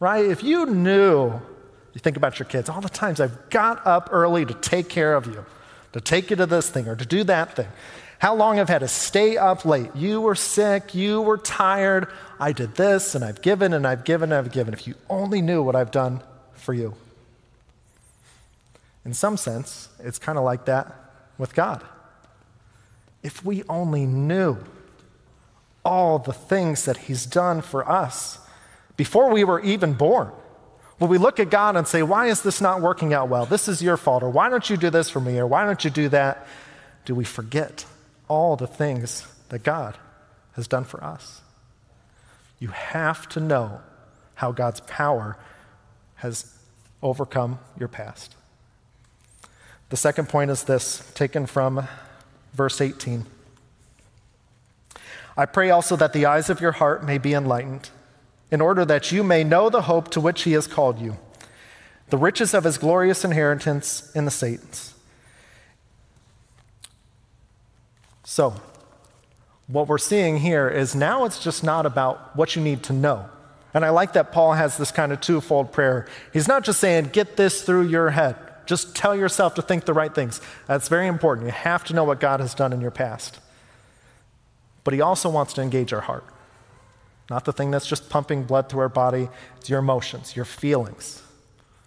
Right? 0.00 0.24
If 0.24 0.42
you 0.42 0.66
knew, 0.66 1.40
you 1.92 2.00
think 2.00 2.16
about 2.16 2.40
your 2.40 2.46
kids, 2.46 2.68
all 2.68 2.80
the 2.80 2.88
times 2.88 3.20
I've 3.20 3.48
got 3.48 3.86
up 3.86 4.08
early 4.10 4.44
to 4.44 4.54
take 4.54 4.88
care 4.88 5.14
of 5.14 5.26
you, 5.26 5.46
to 5.92 6.00
take 6.00 6.30
you 6.30 6.36
to 6.36 6.46
this 6.46 6.68
thing 6.68 6.88
or 6.88 6.96
to 6.96 7.06
do 7.06 7.22
that 7.22 7.54
thing. 7.54 7.68
How 8.18 8.34
long 8.34 8.58
I've 8.58 8.68
had 8.68 8.80
to 8.80 8.88
stay 8.88 9.36
up 9.36 9.64
late. 9.64 9.94
You 9.94 10.20
were 10.20 10.34
sick, 10.34 10.94
you 10.94 11.20
were 11.20 11.38
tired. 11.38 12.08
I 12.38 12.52
did 12.52 12.74
this 12.74 13.14
and 13.14 13.24
I've 13.24 13.42
given 13.42 13.72
and 13.72 13.86
I've 13.86 14.04
given 14.04 14.32
and 14.32 14.46
I've 14.46 14.52
given. 14.52 14.74
If 14.74 14.86
you 14.86 14.94
only 15.08 15.40
knew 15.42 15.62
what 15.62 15.76
I've 15.76 15.90
done 15.90 16.22
for 16.54 16.74
you. 16.74 16.94
In 19.04 19.14
some 19.14 19.36
sense, 19.36 19.88
it's 20.00 20.18
kind 20.18 20.38
of 20.38 20.44
like 20.44 20.64
that 20.64 20.94
with 21.38 21.54
God. 21.54 21.82
If 23.22 23.44
we 23.44 23.62
only 23.68 24.06
knew 24.06 24.58
all 25.84 26.18
the 26.18 26.32
things 26.32 26.84
that 26.86 26.96
He's 26.96 27.26
done 27.26 27.60
for 27.60 27.88
us 27.88 28.38
before 28.96 29.30
we 29.30 29.44
were 29.44 29.60
even 29.60 29.92
born. 29.92 30.30
When 30.98 31.10
we 31.10 31.18
look 31.18 31.40
at 31.40 31.50
God 31.50 31.76
and 31.76 31.86
say, 31.86 32.02
Why 32.02 32.26
is 32.26 32.42
this 32.42 32.60
not 32.60 32.80
working 32.80 33.12
out 33.12 33.28
well? 33.28 33.46
This 33.46 33.68
is 33.68 33.82
your 33.82 33.96
fault, 33.96 34.22
or 34.22 34.30
why 34.30 34.48
don't 34.48 34.68
you 34.68 34.76
do 34.76 34.90
this 34.90 35.10
for 35.10 35.20
me, 35.20 35.38
or 35.38 35.46
why 35.46 35.66
don't 35.66 35.84
you 35.84 35.90
do 35.90 36.08
that? 36.10 36.46
Do 37.04 37.14
we 37.14 37.24
forget 37.24 37.84
all 38.28 38.56
the 38.56 38.66
things 38.66 39.26
that 39.50 39.62
God 39.62 39.96
has 40.52 40.66
done 40.66 40.84
for 40.84 41.02
us? 41.02 41.42
You 42.64 42.70
have 42.70 43.28
to 43.28 43.40
know 43.40 43.82
how 44.36 44.50
God's 44.50 44.80
power 44.80 45.36
has 46.14 46.50
overcome 47.02 47.58
your 47.78 47.88
past. 47.88 48.36
The 49.90 49.98
second 49.98 50.30
point 50.30 50.50
is 50.50 50.64
this, 50.64 51.12
taken 51.12 51.44
from 51.44 51.86
verse 52.54 52.80
18. 52.80 53.26
I 55.36 55.44
pray 55.44 55.68
also 55.68 55.94
that 55.96 56.14
the 56.14 56.24
eyes 56.24 56.48
of 56.48 56.62
your 56.62 56.72
heart 56.72 57.04
may 57.04 57.18
be 57.18 57.34
enlightened, 57.34 57.90
in 58.50 58.62
order 58.62 58.86
that 58.86 59.12
you 59.12 59.22
may 59.22 59.44
know 59.44 59.68
the 59.68 59.82
hope 59.82 60.10
to 60.12 60.20
which 60.22 60.44
he 60.44 60.52
has 60.52 60.66
called 60.66 60.98
you, 60.98 61.18
the 62.08 62.16
riches 62.16 62.54
of 62.54 62.64
his 62.64 62.78
glorious 62.78 63.26
inheritance 63.26 64.10
in 64.14 64.24
the 64.24 64.30
saints. 64.30 64.94
So, 68.22 68.54
what 69.66 69.88
we're 69.88 69.98
seeing 69.98 70.38
here 70.38 70.68
is 70.68 70.94
now 70.94 71.24
it's 71.24 71.38
just 71.38 71.64
not 71.64 71.86
about 71.86 72.36
what 72.36 72.54
you 72.54 72.62
need 72.62 72.82
to 72.84 72.92
know. 72.92 73.28
And 73.72 73.84
I 73.84 73.90
like 73.90 74.12
that 74.12 74.30
Paul 74.30 74.52
has 74.52 74.76
this 74.76 74.92
kind 74.92 75.12
of 75.12 75.20
twofold 75.20 75.72
prayer. 75.72 76.06
He's 76.32 76.46
not 76.46 76.64
just 76.64 76.78
saying, 76.78 77.10
get 77.12 77.36
this 77.36 77.62
through 77.62 77.88
your 77.88 78.10
head, 78.10 78.36
just 78.66 78.94
tell 78.94 79.16
yourself 79.16 79.54
to 79.54 79.62
think 79.62 79.84
the 79.84 79.94
right 79.94 80.14
things. 80.14 80.40
That's 80.66 80.88
very 80.88 81.06
important. 81.06 81.46
You 81.46 81.52
have 81.52 81.84
to 81.84 81.94
know 81.94 82.04
what 82.04 82.20
God 82.20 82.40
has 82.40 82.54
done 82.54 82.72
in 82.72 82.80
your 82.80 82.90
past 82.90 83.40
but 84.84 84.92
He 84.92 85.00
also 85.00 85.28
wants 85.28 85.54
to 85.54 85.62
engage 85.62 85.92
our 85.92 86.02
heart. 86.02 86.24
Not 87.30 87.46
the 87.46 87.52
thing 87.52 87.70
that's 87.70 87.86
just 87.86 88.10
pumping 88.10 88.44
blood 88.44 88.68
through 88.68 88.80
our 88.80 88.88
body, 88.90 89.30
it's 89.56 89.70
your 89.70 89.78
emotions, 89.78 90.36
your 90.36 90.44
feelings. 90.44 91.22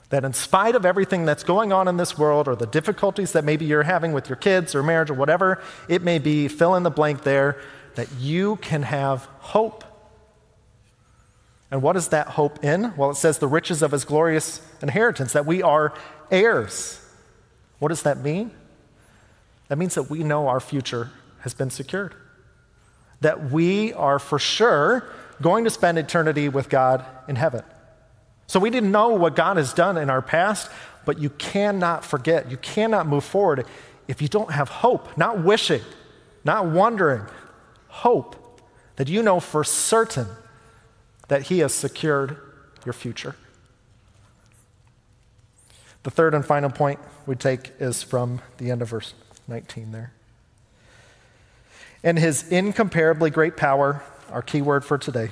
That 0.10 0.24
in 0.24 0.34
spite 0.34 0.76
of 0.76 0.86
everything 0.86 1.26
that's 1.26 1.44
going 1.44 1.74
on 1.74 1.88
in 1.88 1.98
this 1.98 2.18
world 2.18 2.48
or 2.48 2.56
the 2.56 2.66
difficulties 2.66 3.34
that 3.34 3.44
maybe 3.44 3.66
you're 3.66 3.84
having 3.84 4.14
with 4.14 4.30
your 4.30 4.38
kids 4.38 4.74
or 4.74 4.82
marriage 4.82 5.10
or 5.10 5.16
whatever 5.16 5.62
it 5.90 6.02
may 6.02 6.18
be, 6.18 6.48
fill 6.48 6.76
in 6.76 6.84
the 6.84 6.90
blank 6.90 7.24
there, 7.24 7.60
that 7.96 8.08
you 8.20 8.56
can 8.58 8.84
have 8.84 9.26
hope. 9.40 9.84
And 11.70 11.82
what 11.82 11.98
is 11.98 12.10
that 12.10 12.28
hope 12.30 12.64
in? 12.64 12.96
Well, 12.96 13.12
it 13.12 13.16
says 13.16 13.40
the 13.40 13.48
riches 13.48 13.82
of 13.82 13.92
his 13.92 14.06
glorious 14.06 14.62
inheritance, 14.82 15.34
that 15.34 15.46
we 15.46 15.62
are 15.62 15.94
heirs. 16.32 17.02
What 17.80 17.90
does 17.90 18.04
that 18.04 18.20
mean? 18.20 18.52
That 19.68 19.78
means 19.78 19.96
that 19.96 20.04
we 20.04 20.24
know 20.24 20.48
our 20.48 20.62
future 20.62 21.12
has 21.40 21.54
been 21.54 21.70
secured 21.70 22.16
that 23.22 23.52
we 23.52 23.94
are 23.94 24.20
for 24.20 24.40
sure 24.40 25.10
going 25.42 25.64
to 25.64 25.70
spend 25.70 25.98
eternity 25.98 26.50
with 26.50 26.70
God 26.70 27.06
in 27.28 27.36
heaven. 27.36 27.64
So 28.48 28.60
we 28.60 28.70
didn't 28.70 28.92
know 28.92 29.10
what 29.10 29.36
God 29.36 29.58
has 29.58 29.74
done 29.74 29.98
in 29.98 30.10
our 30.10 30.22
past, 30.22 30.72
but 31.06 31.20
you 31.20 31.30
cannot 31.30 32.04
forget, 32.04 32.50
you 32.50 32.58
cannot 32.58 33.08
move 33.08 33.24
forward 33.24 33.66
if 34.08 34.22
you 34.22 34.28
don't 34.28 34.52
have 34.52 34.70
hope, 34.70 35.18
not 35.18 35.44
wishing, 35.44 35.82
not 36.44 36.66
wondering, 36.66 37.24
hope 37.88 38.62
that 38.96 39.08
you 39.08 39.22
know 39.22 39.40
for 39.40 39.64
certain 39.64 40.28
that 41.28 41.44
He 41.44 41.60
has 41.60 41.74
secured 41.74 42.38
your 42.86 42.94
future. 42.94 43.36
The 46.04 46.12
third 46.12 46.34
and 46.34 46.46
final 46.46 46.70
point 46.70 47.00
we 47.26 47.36
take 47.36 47.74
is 47.80 48.02
from 48.02 48.42
the 48.58 48.72
end 48.72 48.82
of 48.82 48.90
verse 48.90 49.14
19 49.48 49.92
there 49.92 50.14
and 52.04 52.18
his 52.18 52.48
incomparably 52.50 53.30
great 53.30 53.58
power, 53.58 54.04
our 54.32 54.42
key 54.42 54.62
word 54.62 54.86
for 54.86 54.98
today, 54.98 55.30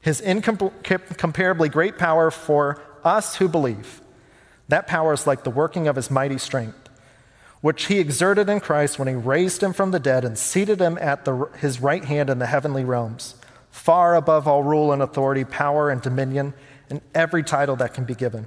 his 0.00 0.20
incomparably 0.20 1.68
great 1.68 1.98
power 1.98 2.30
for 2.30 2.80
us 3.04 3.36
who 3.36 3.48
believe. 3.48 4.00
That 4.68 4.86
power 4.86 5.12
is 5.12 5.26
like 5.26 5.44
the 5.44 5.50
working 5.50 5.88
of 5.88 5.96
his 5.96 6.10
mighty 6.10 6.38
strength, 6.38 6.88
which 7.60 7.86
he 7.86 7.98
exerted 7.98 8.48
in 8.48 8.60
Christ 8.60 8.98
when 8.98 9.08
he 9.08 9.14
raised 9.14 9.62
him 9.62 9.72
from 9.72 9.90
the 9.90 10.00
dead 10.00 10.24
and 10.24 10.38
seated 10.38 10.80
him 10.80 10.96
at 10.98 11.24
the, 11.24 11.48
his 11.58 11.80
right 11.80 12.04
hand 12.04 12.30
in 12.30 12.38
the 12.38 12.46
heavenly 12.46 12.84
realms, 12.84 13.34
far 13.70 14.14
above 14.14 14.48
all 14.48 14.62
rule 14.62 14.92
and 14.92 15.02
authority, 15.02 15.44
power 15.44 15.90
and 15.90 16.00
dominion, 16.00 16.54
and 16.88 17.00
every 17.14 17.42
title 17.42 17.76
that 17.76 17.94
can 17.94 18.04
be 18.04 18.14
given, 18.14 18.46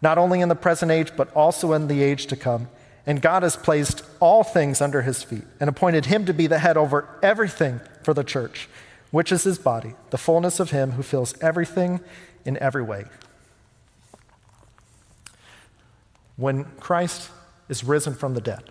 not 0.00 0.18
only 0.18 0.40
in 0.40 0.48
the 0.48 0.54
present 0.54 0.90
age, 0.90 1.12
but 1.16 1.32
also 1.34 1.72
in 1.72 1.88
the 1.88 2.02
age 2.02 2.26
to 2.26 2.36
come. 2.36 2.68
And 3.04 3.20
God 3.20 3.42
has 3.42 3.56
placed 3.56 4.04
all 4.20 4.44
things 4.44 4.80
under 4.80 5.02
his 5.02 5.24
feet 5.24 5.44
and 5.58 5.68
appointed 5.68 6.06
him 6.06 6.24
to 6.26 6.32
be 6.32 6.46
the 6.46 6.60
head 6.60 6.76
over 6.76 7.08
everything 7.22 7.80
for 8.04 8.14
the 8.14 8.24
church, 8.24 8.68
which 9.12 9.30
is 9.30 9.44
his 9.44 9.58
body, 9.58 9.94
the 10.10 10.18
fullness 10.18 10.58
of 10.58 10.70
him 10.70 10.92
who 10.92 11.02
fills 11.02 11.38
everything 11.40 12.00
in 12.44 12.56
every 12.58 12.82
way. 12.82 13.04
When 16.36 16.64
Christ 16.80 17.30
is 17.68 17.84
risen 17.84 18.14
from 18.14 18.34
the 18.34 18.40
dead, 18.40 18.70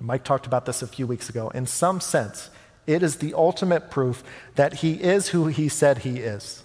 Mike 0.00 0.24
talked 0.24 0.46
about 0.46 0.66
this 0.66 0.82
a 0.82 0.86
few 0.86 1.06
weeks 1.06 1.28
ago, 1.28 1.50
in 1.50 1.66
some 1.66 2.00
sense, 2.00 2.50
it 2.86 3.02
is 3.02 3.16
the 3.16 3.34
ultimate 3.34 3.90
proof 3.90 4.24
that 4.56 4.74
he 4.78 4.94
is 4.94 5.28
who 5.28 5.46
he 5.46 5.68
said 5.68 5.98
he 5.98 6.18
is. 6.18 6.64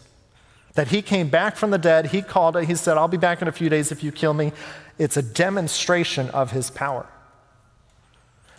That 0.73 0.87
he 0.87 1.01
came 1.01 1.29
back 1.29 1.55
from 1.57 1.69
the 1.69 1.77
dead, 1.77 2.07
he 2.07 2.21
called 2.21 2.55
it, 2.55 2.65
he 2.65 2.75
said, 2.75 2.97
I'll 2.97 3.07
be 3.07 3.17
back 3.17 3.41
in 3.41 3.47
a 3.47 3.51
few 3.51 3.69
days 3.69 3.91
if 3.91 4.03
you 4.03 4.11
kill 4.11 4.33
me. 4.33 4.53
It's 4.97 5.17
a 5.17 5.21
demonstration 5.21 6.29
of 6.29 6.51
his 6.51 6.71
power. 6.71 7.05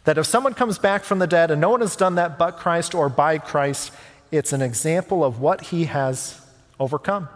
That 0.04 0.18
if 0.18 0.26
someone 0.26 0.54
comes 0.54 0.78
back 0.78 1.04
from 1.04 1.18
the 1.18 1.26
dead 1.26 1.50
and 1.50 1.60
no 1.60 1.70
one 1.70 1.80
has 1.80 1.96
done 1.96 2.14
that 2.16 2.38
but 2.38 2.56
Christ 2.56 2.94
or 2.94 3.08
by 3.08 3.38
Christ, 3.38 3.92
it's 4.30 4.52
an 4.52 4.62
example 4.62 5.24
of 5.24 5.40
what 5.40 5.66
he 5.66 5.84
has 5.84 6.40
overcome. 6.78 7.28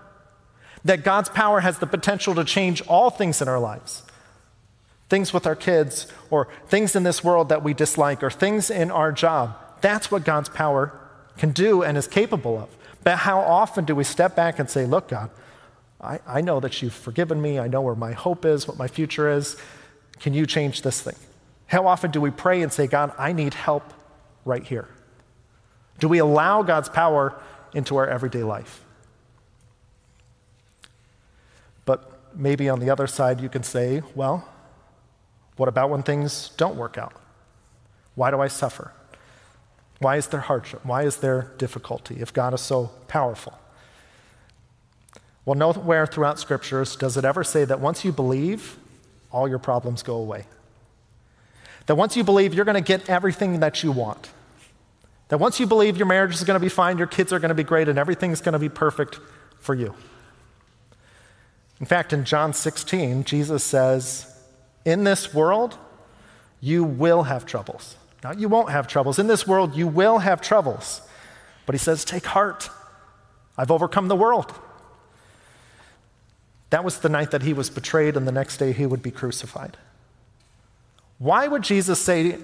That 0.84 1.04
God's 1.04 1.28
power 1.28 1.60
has 1.60 1.78
the 1.78 1.86
potential 1.86 2.34
to 2.34 2.44
change 2.44 2.82
all 2.86 3.10
things 3.10 3.40
in 3.40 3.48
our 3.48 3.60
lives 3.60 4.02
things 5.08 5.30
with 5.30 5.46
our 5.46 5.54
kids, 5.54 6.06
or 6.30 6.48
things 6.68 6.96
in 6.96 7.02
this 7.02 7.22
world 7.22 7.50
that 7.50 7.62
we 7.62 7.74
dislike, 7.74 8.22
or 8.22 8.30
things 8.30 8.70
in 8.70 8.90
our 8.90 9.12
job. 9.12 9.54
That's 9.82 10.10
what 10.10 10.24
God's 10.24 10.48
power 10.48 10.98
can 11.36 11.50
do 11.50 11.82
and 11.82 11.98
is 11.98 12.06
capable 12.06 12.58
of. 12.58 12.70
But 13.04 13.18
how 13.18 13.40
often 13.40 13.84
do 13.84 13.94
we 13.94 14.04
step 14.04 14.34
back 14.34 14.58
and 14.58 14.70
say, 14.70 14.86
Look, 14.86 15.08
God, 15.08 15.28
I, 16.00 16.18
I 16.26 16.40
know 16.40 16.60
that 16.60 16.80
you've 16.80 16.94
forgiven 16.94 17.42
me. 17.42 17.58
I 17.58 17.68
know 17.68 17.82
where 17.82 17.94
my 17.94 18.12
hope 18.12 18.46
is, 18.46 18.66
what 18.66 18.78
my 18.78 18.88
future 18.88 19.30
is. 19.30 19.58
Can 20.18 20.32
you 20.32 20.46
change 20.46 20.80
this 20.80 21.02
thing? 21.02 21.16
How 21.66 21.86
often 21.86 22.10
do 22.10 22.20
we 22.20 22.30
pray 22.30 22.62
and 22.62 22.72
say, 22.72 22.86
God, 22.86 23.12
I 23.18 23.32
need 23.32 23.52
help 23.52 23.84
right 24.46 24.64
here? 24.64 24.88
Do 25.98 26.08
we 26.08 26.18
allow 26.18 26.62
God's 26.62 26.88
power 26.88 27.40
into 27.74 27.96
our 27.96 28.06
everyday 28.06 28.42
life? 28.42 28.84
But 31.84 32.20
maybe 32.34 32.68
on 32.68 32.80
the 32.80 32.90
other 32.90 33.06
side, 33.06 33.40
you 33.40 33.48
can 33.48 33.62
say, 33.62 34.02
well, 34.14 34.48
what 35.56 35.68
about 35.68 35.90
when 35.90 36.02
things 36.02 36.50
don't 36.56 36.76
work 36.76 36.98
out? 36.98 37.14
Why 38.14 38.30
do 38.30 38.40
I 38.40 38.48
suffer? 38.48 38.92
Why 39.98 40.16
is 40.16 40.26
there 40.26 40.40
hardship? 40.40 40.84
Why 40.84 41.04
is 41.04 41.18
there 41.18 41.52
difficulty 41.58 42.16
if 42.20 42.32
God 42.32 42.54
is 42.54 42.60
so 42.60 42.90
powerful? 43.08 43.58
Well, 45.44 45.56
nowhere 45.56 46.06
throughout 46.06 46.38
scriptures 46.38 46.96
does 46.96 47.16
it 47.16 47.24
ever 47.24 47.42
say 47.44 47.64
that 47.64 47.80
once 47.80 48.04
you 48.04 48.12
believe, 48.12 48.76
all 49.30 49.48
your 49.48 49.58
problems 49.58 50.02
go 50.02 50.16
away. 50.16 50.46
That 51.86 51.96
once 51.96 52.16
you 52.16 52.22
believe, 52.22 52.54
you're 52.54 52.64
going 52.64 52.76
to 52.76 52.80
get 52.80 53.08
everything 53.08 53.60
that 53.60 53.82
you 53.82 53.90
want. 53.90 54.30
That 55.32 55.38
once 55.38 55.58
you 55.58 55.66
believe 55.66 55.96
your 55.96 56.06
marriage 56.06 56.34
is 56.34 56.44
going 56.44 56.60
to 56.60 56.62
be 56.62 56.68
fine, 56.68 56.98
your 56.98 57.06
kids 57.06 57.32
are 57.32 57.38
going 57.38 57.48
to 57.48 57.54
be 57.54 57.62
great, 57.62 57.88
and 57.88 57.98
everything's 57.98 58.42
going 58.42 58.52
to 58.52 58.58
be 58.58 58.68
perfect 58.68 59.18
for 59.60 59.74
you. 59.74 59.94
In 61.80 61.86
fact, 61.86 62.12
in 62.12 62.26
John 62.26 62.52
16, 62.52 63.24
Jesus 63.24 63.64
says, 63.64 64.26
In 64.84 65.04
this 65.04 65.32
world, 65.32 65.78
you 66.60 66.84
will 66.84 67.22
have 67.22 67.46
troubles. 67.46 67.96
Now, 68.22 68.32
you 68.32 68.50
won't 68.50 68.68
have 68.68 68.86
troubles. 68.86 69.18
In 69.18 69.26
this 69.26 69.46
world, 69.46 69.74
you 69.74 69.88
will 69.88 70.18
have 70.18 70.42
troubles. 70.42 71.00
But 71.64 71.74
he 71.74 71.78
says, 71.78 72.04
Take 72.04 72.26
heart. 72.26 72.68
I've 73.56 73.70
overcome 73.70 74.08
the 74.08 74.16
world. 74.16 74.52
That 76.68 76.84
was 76.84 76.98
the 76.98 77.08
night 77.08 77.30
that 77.30 77.40
he 77.40 77.54
was 77.54 77.70
betrayed, 77.70 78.18
and 78.18 78.28
the 78.28 78.32
next 78.32 78.58
day 78.58 78.72
he 78.74 78.84
would 78.84 79.02
be 79.02 79.10
crucified. 79.10 79.78
Why 81.16 81.48
would 81.48 81.62
Jesus 81.62 81.98
say, 81.98 82.36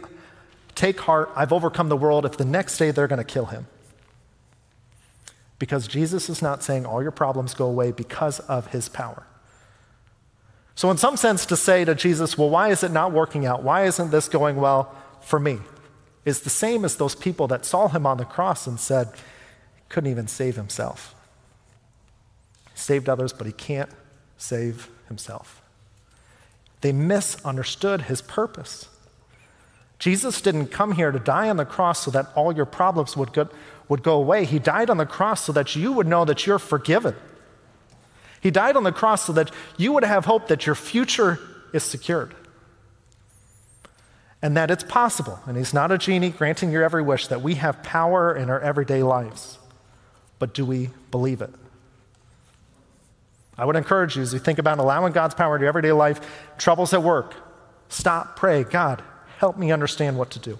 Take 0.78 1.00
heart, 1.00 1.28
I've 1.34 1.52
overcome 1.52 1.88
the 1.88 1.96
world, 1.96 2.24
if 2.24 2.36
the 2.36 2.44
next 2.44 2.78
day 2.78 2.92
they're 2.92 3.08
going 3.08 3.18
to 3.18 3.24
kill 3.24 3.46
him? 3.46 3.66
Because 5.58 5.88
Jesus 5.88 6.30
is 6.30 6.40
not 6.40 6.62
saying 6.62 6.86
all 6.86 7.02
your 7.02 7.10
problems 7.10 7.52
go 7.52 7.66
away 7.66 7.90
because 7.90 8.38
of 8.38 8.68
his 8.68 8.88
power. 8.88 9.26
So, 10.76 10.88
in 10.92 10.96
some 10.96 11.16
sense, 11.16 11.44
to 11.46 11.56
say 11.56 11.84
to 11.84 11.96
Jesus, 11.96 12.38
well, 12.38 12.48
why 12.48 12.68
is 12.68 12.84
it 12.84 12.92
not 12.92 13.10
working 13.10 13.44
out? 13.44 13.64
Why 13.64 13.86
isn't 13.86 14.12
this 14.12 14.28
going 14.28 14.54
well 14.54 14.94
for 15.20 15.40
me? 15.40 15.58
is 16.24 16.42
the 16.42 16.50
same 16.50 16.84
as 16.84 16.96
those 16.96 17.16
people 17.16 17.48
that 17.48 17.64
saw 17.64 17.88
him 17.88 18.06
on 18.06 18.18
the 18.18 18.24
cross 18.24 18.68
and 18.68 18.78
said, 18.78 19.08
couldn't 19.88 20.10
even 20.10 20.28
save 20.28 20.54
himself. 20.54 21.14
He 22.72 22.78
saved 22.78 23.08
others, 23.08 23.32
but 23.32 23.48
he 23.48 23.52
can't 23.52 23.90
save 24.36 24.90
himself. 25.08 25.60
They 26.82 26.92
misunderstood 26.92 28.02
his 28.02 28.22
purpose. 28.22 28.88
Jesus 29.98 30.40
didn't 30.40 30.68
come 30.68 30.92
here 30.92 31.10
to 31.10 31.18
die 31.18 31.50
on 31.50 31.56
the 31.56 31.64
cross 31.64 32.04
so 32.04 32.10
that 32.12 32.30
all 32.34 32.52
your 32.52 32.66
problems 32.66 33.16
would 33.16 33.32
go, 33.32 33.48
would 33.88 34.02
go 34.02 34.14
away. 34.14 34.44
He 34.44 34.58
died 34.58 34.90
on 34.90 34.96
the 34.96 35.06
cross 35.06 35.44
so 35.44 35.52
that 35.52 35.74
you 35.74 35.92
would 35.92 36.06
know 36.06 36.24
that 36.24 36.46
you're 36.46 36.58
forgiven. 36.58 37.16
He 38.40 38.50
died 38.50 38.76
on 38.76 38.84
the 38.84 38.92
cross 38.92 39.24
so 39.24 39.32
that 39.32 39.50
you 39.76 39.92
would 39.92 40.04
have 40.04 40.24
hope 40.24 40.48
that 40.48 40.66
your 40.66 40.76
future 40.76 41.40
is 41.72 41.82
secured 41.82 42.34
and 44.40 44.56
that 44.56 44.70
it's 44.70 44.84
possible. 44.84 45.40
And 45.46 45.56
He's 45.56 45.74
not 45.74 45.90
a 45.90 45.98
genie 45.98 46.30
granting 46.30 46.70
your 46.70 46.84
every 46.84 47.02
wish, 47.02 47.26
that 47.28 47.42
we 47.42 47.54
have 47.54 47.82
power 47.82 48.34
in 48.34 48.50
our 48.50 48.60
everyday 48.60 49.02
lives. 49.02 49.58
But 50.38 50.54
do 50.54 50.64
we 50.64 50.90
believe 51.10 51.42
it? 51.42 51.50
I 53.56 53.64
would 53.64 53.74
encourage 53.74 54.16
you 54.16 54.22
as 54.22 54.32
you 54.32 54.38
think 54.38 54.60
about 54.60 54.78
allowing 54.78 55.12
God's 55.12 55.34
power 55.34 55.56
in 55.56 55.62
your 55.62 55.68
everyday 55.68 55.90
life, 55.90 56.20
troubles 56.58 56.94
at 56.94 57.02
work, 57.02 57.34
stop, 57.88 58.36
pray, 58.36 58.62
God, 58.62 59.02
help 59.38 59.56
me 59.56 59.70
understand 59.70 60.18
what 60.18 60.30
to 60.30 60.38
do. 60.40 60.58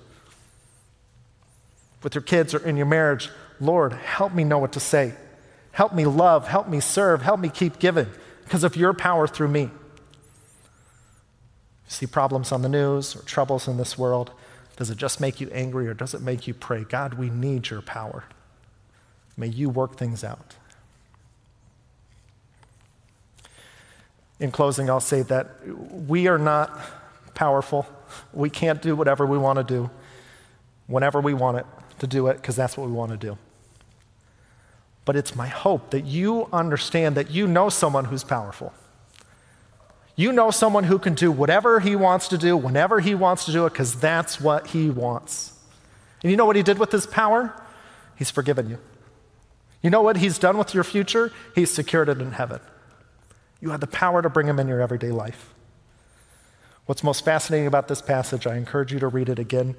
With 2.03 2.15
your 2.15 2.23
kids 2.23 2.55
or 2.55 2.65
in 2.65 2.77
your 2.77 2.87
marriage, 2.87 3.29
Lord, 3.61 3.93
help 3.93 4.33
me 4.33 4.45
know 4.45 4.59
what 4.59 4.73
to 4.73 4.81
say. 4.81 5.15
Help 5.73 5.93
me 5.93 6.07
love, 6.07 6.47
help 6.47 6.69
me 6.69 6.79
serve, 6.79 7.23
help 7.23 7.41
me 7.41 7.49
keep 7.49 7.81
giving 7.81 8.07
because 8.45 8.63
of 8.63 8.77
your 8.77 8.95
power 8.95 9.27
through 9.27 9.49
me. 9.49 9.63
You 9.63 9.71
see 11.89 12.07
problems 12.07 12.53
on 12.53 12.63
the 12.63 12.69
news 12.69 13.17
or 13.17 13.23
troubles 13.23 13.67
in 13.67 13.79
this 13.79 13.99
world, 13.99 14.31
does 14.77 14.91
it 14.91 14.97
just 14.97 15.21
make 15.21 15.41
you 15.41 15.51
angry 15.51 15.89
or 15.89 15.95
does 15.95 16.15
it 16.15 16.23
make 16.23 16.47
you 16.47 16.55
pray, 16.55 16.85
God, 16.85 17.15
we 17.15 17.31
need 17.31 17.71
your 17.71 17.83
power? 17.83 18.25
May 19.37 19.49
you 19.49 19.71
work 19.71 19.97
things 19.97 20.23
out. 20.23 20.55
In 24.39 24.53
closing, 24.53 24.89
I'll 24.89 25.01
say 25.01 25.23
that 25.23 25.49
we 25.67 26.29
are 26.29 26.39
not 26.39 26.71
powerful. 27.39 27.87
We 28.33 28.51
can't 28.51 28.83
do 28.83 28.97
whatever 28.97 29.25
we 29.25 29.39
want 29.39 29.59
to 29.59 29.65
do 29.65 29.91
whenever 30.89 31.21
we 31.21 31.35
want 31.35 31.59
it 31.59 31.67
to 32.01 32.09
do 32.09 32.27
it 32.27 32.35
because 32.35 32.57
that's 32.57 32.77
what 32.77 32.89
we 32.89 32.93
want 32.93 33.13
to 33.13 33.17
do. 33.17 33.39
But 35.05 35.15
it's 35.15 35.37
my 35.37 35.47
hope 35.47 35.91
that 35.91 36.05
you 36.05 36.49
understand 36.53 37.17
that 37.17 37.31
you 37.31 37.47
know 37.47 37.69
someone 37.69 38.07
who's 38.07 38.25
powerful. 38.25 38.75
You 40.17 40.33
know 40.33 40.51
someone 40.51 40.83
who 40.83 40.99
can 40.99 41.15
do 41.15 41.31
whatever 41.31 41.79
he 41.79 41.95
wants 41.95 42.27
to 42.29 42.39
do, 42.39 42.57
whenever 42.57 42.99
he 42.99 43.15
wants 43.15 43.45
to 43.45 43.53
do 43.53 43.67
it, 43.67 43.71
because 43.71 43.95
that's 43.95 44.41
what 44.41 44.67
he 44.67 44.91
wants. 44.91 45.53
And 46.25 46.33
you 46.33 46.37
know 46.37 46.45
what 46.45 46.57
he 46.57 46.65
did 46.65 46.81
with 46.81 46.91
his 46.91 47.07
power? 47.07 47.55
He's 48.17 48.33
forgiven 48.33 48.69
you. 48.69 48.79
You 49.81 49.91
know 49.91 50.03
what 50.03 50.17
he's 50.17 50.41
done 50.41 50.59
with 50.59 50.75
your 50.75 50.83
future? 50.83 51.31
He's 51.55 51.71
secured 51.71 52.09
it 52.09 52.21
in 52.21 52.33
heaven. 52.33 52.59
You 53.61 53.71
have 53.71 53.81
the 53.81 53.87
power 53.87 54.23
to 54.23 54.29
bring 54.29 54.49
him 54.49 54.59
in 54.59 54.67
your 54.67 54.81
everyday 54.81 55.13
life. 55.13 55.55
What's 56.89 57.05
most 57.05 57.23
fascinating 57.23 57.67
about 57.67 57.87
this 57.87 58.01
passage, 58.01 58.47
I 58.47 58.57
encourage 58.57 58.93
you 58.93 58.99
to 59.01 59.09
read 59.09 59.29
it 59.29 59.39
again, 59.39 59.77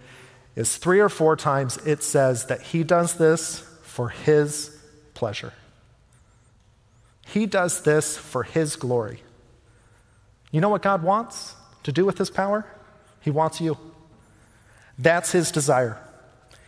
is 0.56 0.78
three 0.78 1.00
or 1.00 1.10
four 1.10 1.36
times 1.36 1.78
it 1.86 2.04
says 2.04 2.46
that 2.46 2.62
he 2.62 2.84
does 2.84 3.18
this 3.18 3.62
for 3.82 4.10
his 4.10 4.78
pleasure. 5.16 5.54
He 7.30 7.46
does 7.46 7.82
this 7.82 8.18
for 8.18 8.44
His 8.44 8.76
glory. 8.76 9.22
You 10.52 10.62
know 10.62 10.70
what 10.70 10.82
God 10.82 11.04
wants 11.04 11.56
to 11.84 11.92
do 11.92 12.04
with 12.06 12.18
His 12.18 12.32
power? 12.32 12.66
He 13.22 13.30
wants 13.30 13.62
you. 13.62 13.78
That's 14.98 15.32
His 15.32 15.52
desire. 15.52 16.00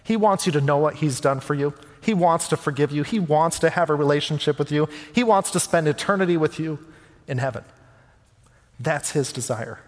He 0.04 0.16
wants 0.16 0.46
you 0.46 0.52
to 0.52 0.62
know 0.62 0.78
what 0.78 0.96
He's 0.96 1.20
done 1.20 1.40
for 1.40 1.56
you. 1.56 1.74
He 2.02 2.14
wants 2.14 2.48
to 2.50 2.58
forgive 2.58 2.92
you. 2.92 3.02
He 3.04 3.20
wants 3.20 3.58
to 3.60 3.72
have 3.72 3.90
a 3.90 3.96
relationship 3.96 4.60
with 4.60 4.72
you. 4.72 4.88
He 5.14 5.24
wants 5.24 5.50
to 5.52 5.60
spend 5.60 5.88
eternity 5.88 6.38
with 6.38 6.60
you 6.60 6.78
in 7.28 7.40
heaven. 7.40 7.64
That's 8.80 9.12
His 9.12 9.34
desire. 9.34 9.80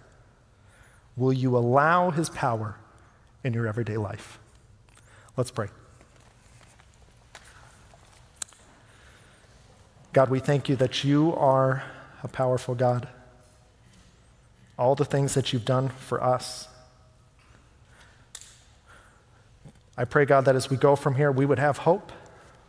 Will 1.16 1.34
you 1.34 1.56
allow 1.58 2.12
His 2.12 2.30
power 2.30 2.76
in 3.44 3.54
your 3.54 3.68
everyday 3.68 3.98
life? 3.98 4.40
Let's 5.38 5.52
pray. 5.52 5.68
God, 10.14 10.30
we 10.30 10.40
thank 10.40 10.70
you 10.70 10.76
that 10.76 11.04
you 11.04 11.36
are 11.36 11.84
a 12.22 12.28
powerful 12.28 12.76
God. 12.76 13.08
All 14.78 14.96
the 14.96 15.06
things 15.06 15.34
that 15.34 15.54
you've 15.54 15.66
done 15.66 15.90
for 15.90 16.24
us. 16.24 16.68
I 19.98 20.06
pray, 20.06 20.26
God, 20.26 20.46
that 20.46 20.56
as 20.56 20.70
we 20.70 20.78
go 20.78 20.96
from 20.96 21.16
here, 21.16 21.32
we 21.32 21.46
would 21.46 21.60
have 21.60 21.80
hope, 21.80 22.12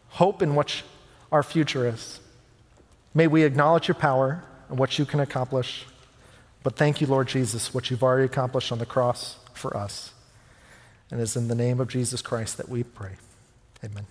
hope 0.09 0.43
in 0.43 0.55
what 0.55 0.83
our 1.33 1.43
future 1.43 1.87
is. 1.87 2.21
May 3.15 3.27
we 3.27 3.45
acknowledge 3.45 3.89
your 3.89 3.95
power 3.95 4.43
and 4.69 4.79
what 4.79 4.99
you 4.99 5.05
can 5.05 5.21
accomplish. 5.21 5.87
But 6.65 6.77
thank 6.77 7.01
you, 7.01 7.07
Lord 7.07 7.29
Jesus, 7.29 7.73
what 7.73 7.91
you've 7.91 8.03
already 8.03 8.25
accomplished 8.25 8.73
on 8.73 8.79
the 8.79 8.87
cross 8.87 9.37
for 9.53 9.77
us. 9.77 10.13
And 11.11 11.21
it's 11.21 11.37
in 11.37 11.47
the 11.47 11.55
name 11.55 11.79
of 11.79 11.89
Jesus 11.89 12.23
Christ 12.23 12.57
that 12.57 12.69
we 12.69 12.83
pray. 12.83 13.13
Amen. 13.85 14.07